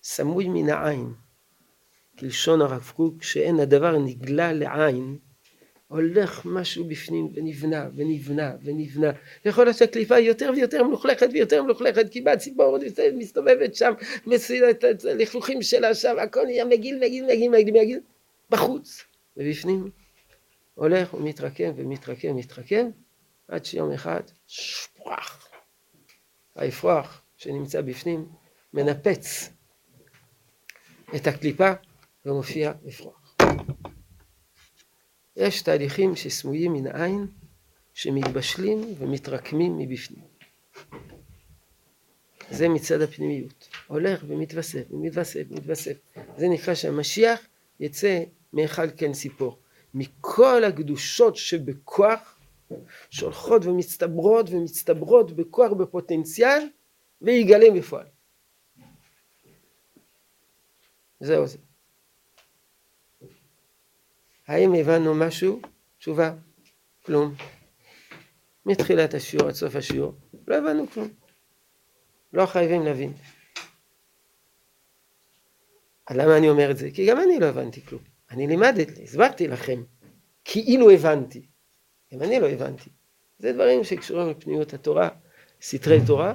[0.08, 1.14] סמוי מן העין.
[2.20, 5.18] כלשון הרב קוק, שאין הדבר נגלה לעין,
[5.88, 9.12] הולך משהו בפנים ונבנה ונבנה ונבנה.
[9.45, 12.78] יכול להיות שהקליפה היא יותר ויותר מלוכלכת ויותר מלוכלכת, כי באה ציפור
[13.14, 13.93] מסתובבת שם,
[14.26, 17.99] מסילה את הלכלוכים שלה שם, הכל נהיה מגעיל, מגעיל, מגעיל, מגעיל, מגעיל,
[18.49, 19.03] בחוץ.
[19.38, 19.89] ובפנים
[20.76, 22.89] הולך ומתרקם ומתרקם ומתרקם,
[23.47, 25.49] עד שיום אחד, שפרח.
[26.56, 28.26] האפרוח שנמצא בפנים
[28.74, 29.55] מנפץ
[31.16, 31.72] את הקליפה
[32.26, 33.38] ומופיע אפרוח.
[35.36, 37.28] יש תהליכים שסמויים מן העין
[37.93, 40.26] שמתבשלים ומתרקמים מבפנים.
[42.49, 43.70] זה מצד הפנימיות.
[43.88, 45.93] הולך ומתווסף ומתווסף ומתווסף.
[46.38, 47.39] זה נקרא שהמשיח
[47.80, 49.57] יצא מהיכל כן ציפור.
[49.93, 52.39] מכל הקדושות שבכוח
[53.09, 56.68] שהולכות ומצטברות ומצטברות בכוח בפוטנציאל
[57.22, 58.05] ויגלם בפועל.
[61.20, 61.57] זהו זה.
[64.47, 65.61] האם הבנו משהו?
[65.97, 66.34] תשובה,
[67.05, 67.36] כלום.
[68.66, 70.13] מתחילת השיעור עד סוף השיעור,
[70.47, 71.09] לא הבנו כלום.
[72.34, 73.13] לא חייבים להבין.
[76.11, 76.89] למה אני אומר את זה?
[76.93, 78.01] כי גם אני לא הבנתי כלום.
[78.32, 79.84] אני לימדתי, הסברתי לכם,
[80.45, 81.47] כאילו הבנתי.
[82.13, 82.89] גם אני לא הבנתי.
[83.39, 85.09] זה דברים שקשורים לפניות התורה,
[85.61, 86.34] סתרי תורה,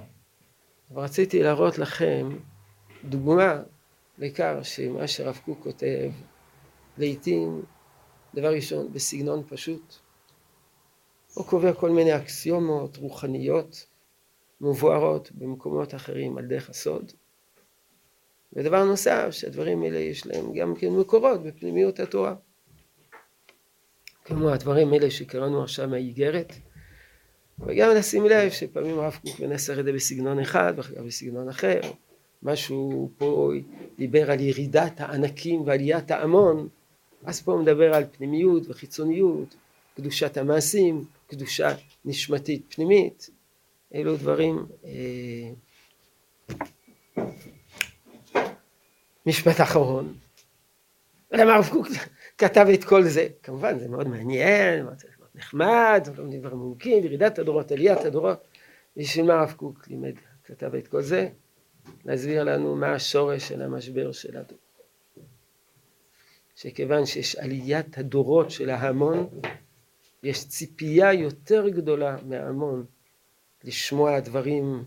[0.91, 2.29] אבל רציתי להראות לכם
[3.05, 3.63] דוגמה
[4.21, 6.11] לכך שמה שרב קוק כותב,
[6.99, 7.63] לעיתים,
[8.35, 9.95] דבר ראשון, בסגנון פשוט,
[11.35, 13.87] הוא קובע כל מיני אקסיומות רוחניות
[14.61, 17.13] מבוארות במקומות אחרים על דרך הסוד.
[18.53, 22.35] ודבר נוסף, שהדברים האלה יש להם גם כן מקורות בפנימיות התורה.
[24.25, 26.53] כמו הדברים האלה שקראנו עכשיו מהאיגרת,
[27.59, 31.81] וגם לשים לב שפעמים הרב קוק מנסח את זה בסגנון אחד ואחר כך בסגנון אחר.
[32.43, 33.51] משהו פה
[33.99, 36.69] דיבר על ירידת הענקים ועליית ההמון,
[37.25, 39.57] אז פה הוא מדבר על פנימיות וחיצוניות,
[39.97, 41.75] קדושת המעשים, קדושה
[42.05, 43.31] נשמתית פנימית.
[43.95, 44.67] אלו דברים...
[44.85, 45.51] אה...
[49.27, 50.15] משפט אחרון.
[51.33, 51.87] למה הרב קוק
[52.39, 53.29] כתב את כל זה?
[53.43, 54.97] כמובן זה מאוד מעניין, מאוד
[55.35, 58.45] נחמד, לומדים דברים עמוקים, ירידת הדורות, עליית הדורות.
[58.97, 60.15] בשביל מה הרב קוק לימד,
[60.45, 61.29] כתב את כל זה?
[62.05, 64.59] להסביר לנו מה השורש של המשבר של הדור.
[66.57, 69.29] שכיוון שיש עליית הדורות של ההמון,
[70.23, 72.87] יש ציפייה יותר גדולה מההמון
[73.65, 74.85] לשמוע דברים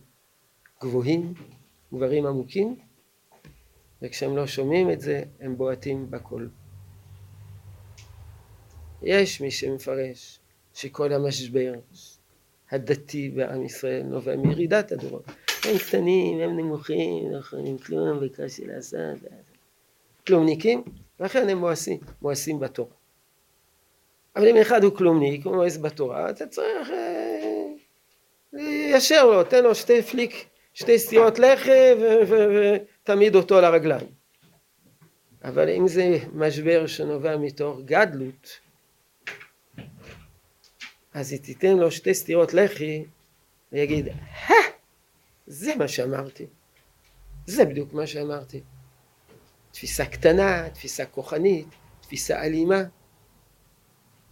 [0.82, 1.34] גבוהים,
[1.94, 2.76] דברים עמוקים,
[4.02, 6.50] וכשהם לא שומעים את זה, הם בועטים בקול.
[9.02, 10.40] יש מי שמפרש
[10.74, 11.74] שכל המשבר
[12.72, 15.26] הדתי בעם ישראל נובע מירידת הדורות.
[15.66, 19.00] הם קטנים, הם נמוכים, לא יכולים כלום, וקשה לעשות.
[20.28, 20.84] כלומניקים,
[21.20, 22.92] לכן הם מואסים, מואסים בתורה.
[24.36, 27.68] אבל אם אחד הוא כלומניק, הוא מואס בתורה, אתה צריך אה,
[28.54, 31.98] ליישר לו, תן לו שתי פליק, שתי סטירות לחם
[32.28, 34.08] ותעמיד אותו על הרגליים.
[35.44, 38.60] אבל אם זה משבר שנובע מתוך גדלות,
[41.14, 43.06] אז היא תיתן לו שתי סטירות לחי
[43.72, 44.08] ויגיד,
[45.48, 46.46] זה מה שאמרתי.
[47.48, 48.62] זה בדיוק מה שאמרתי.
[49.72, 51.68] תפיסה קטנה, תפיסה כוחנית,
[52.02, 52.84] תפיסה אלימה.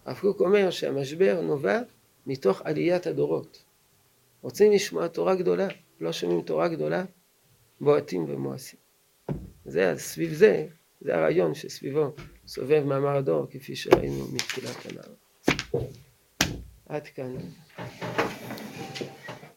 [0.05, 1.80] הרב קוק אומר שהמשבר נובע
[2.28, 3.64] מתוך עליית הדורות.
[4.41, 5.68] רוצים לשמוע תורה גדולה,
[5.99, 7.03] לא שומעים תורה גדולה,
[7.82, 8.80] בועטים ומואסים.
[9.66, 10.68] זה, סביב זה,
[11.01, 12.14] זה הרעיון שסביבו
[12.47, 15.14] סובב מאמר הדור, כפי שראינו מתחילת הנער.
[16.86, 17.36] עד כאן.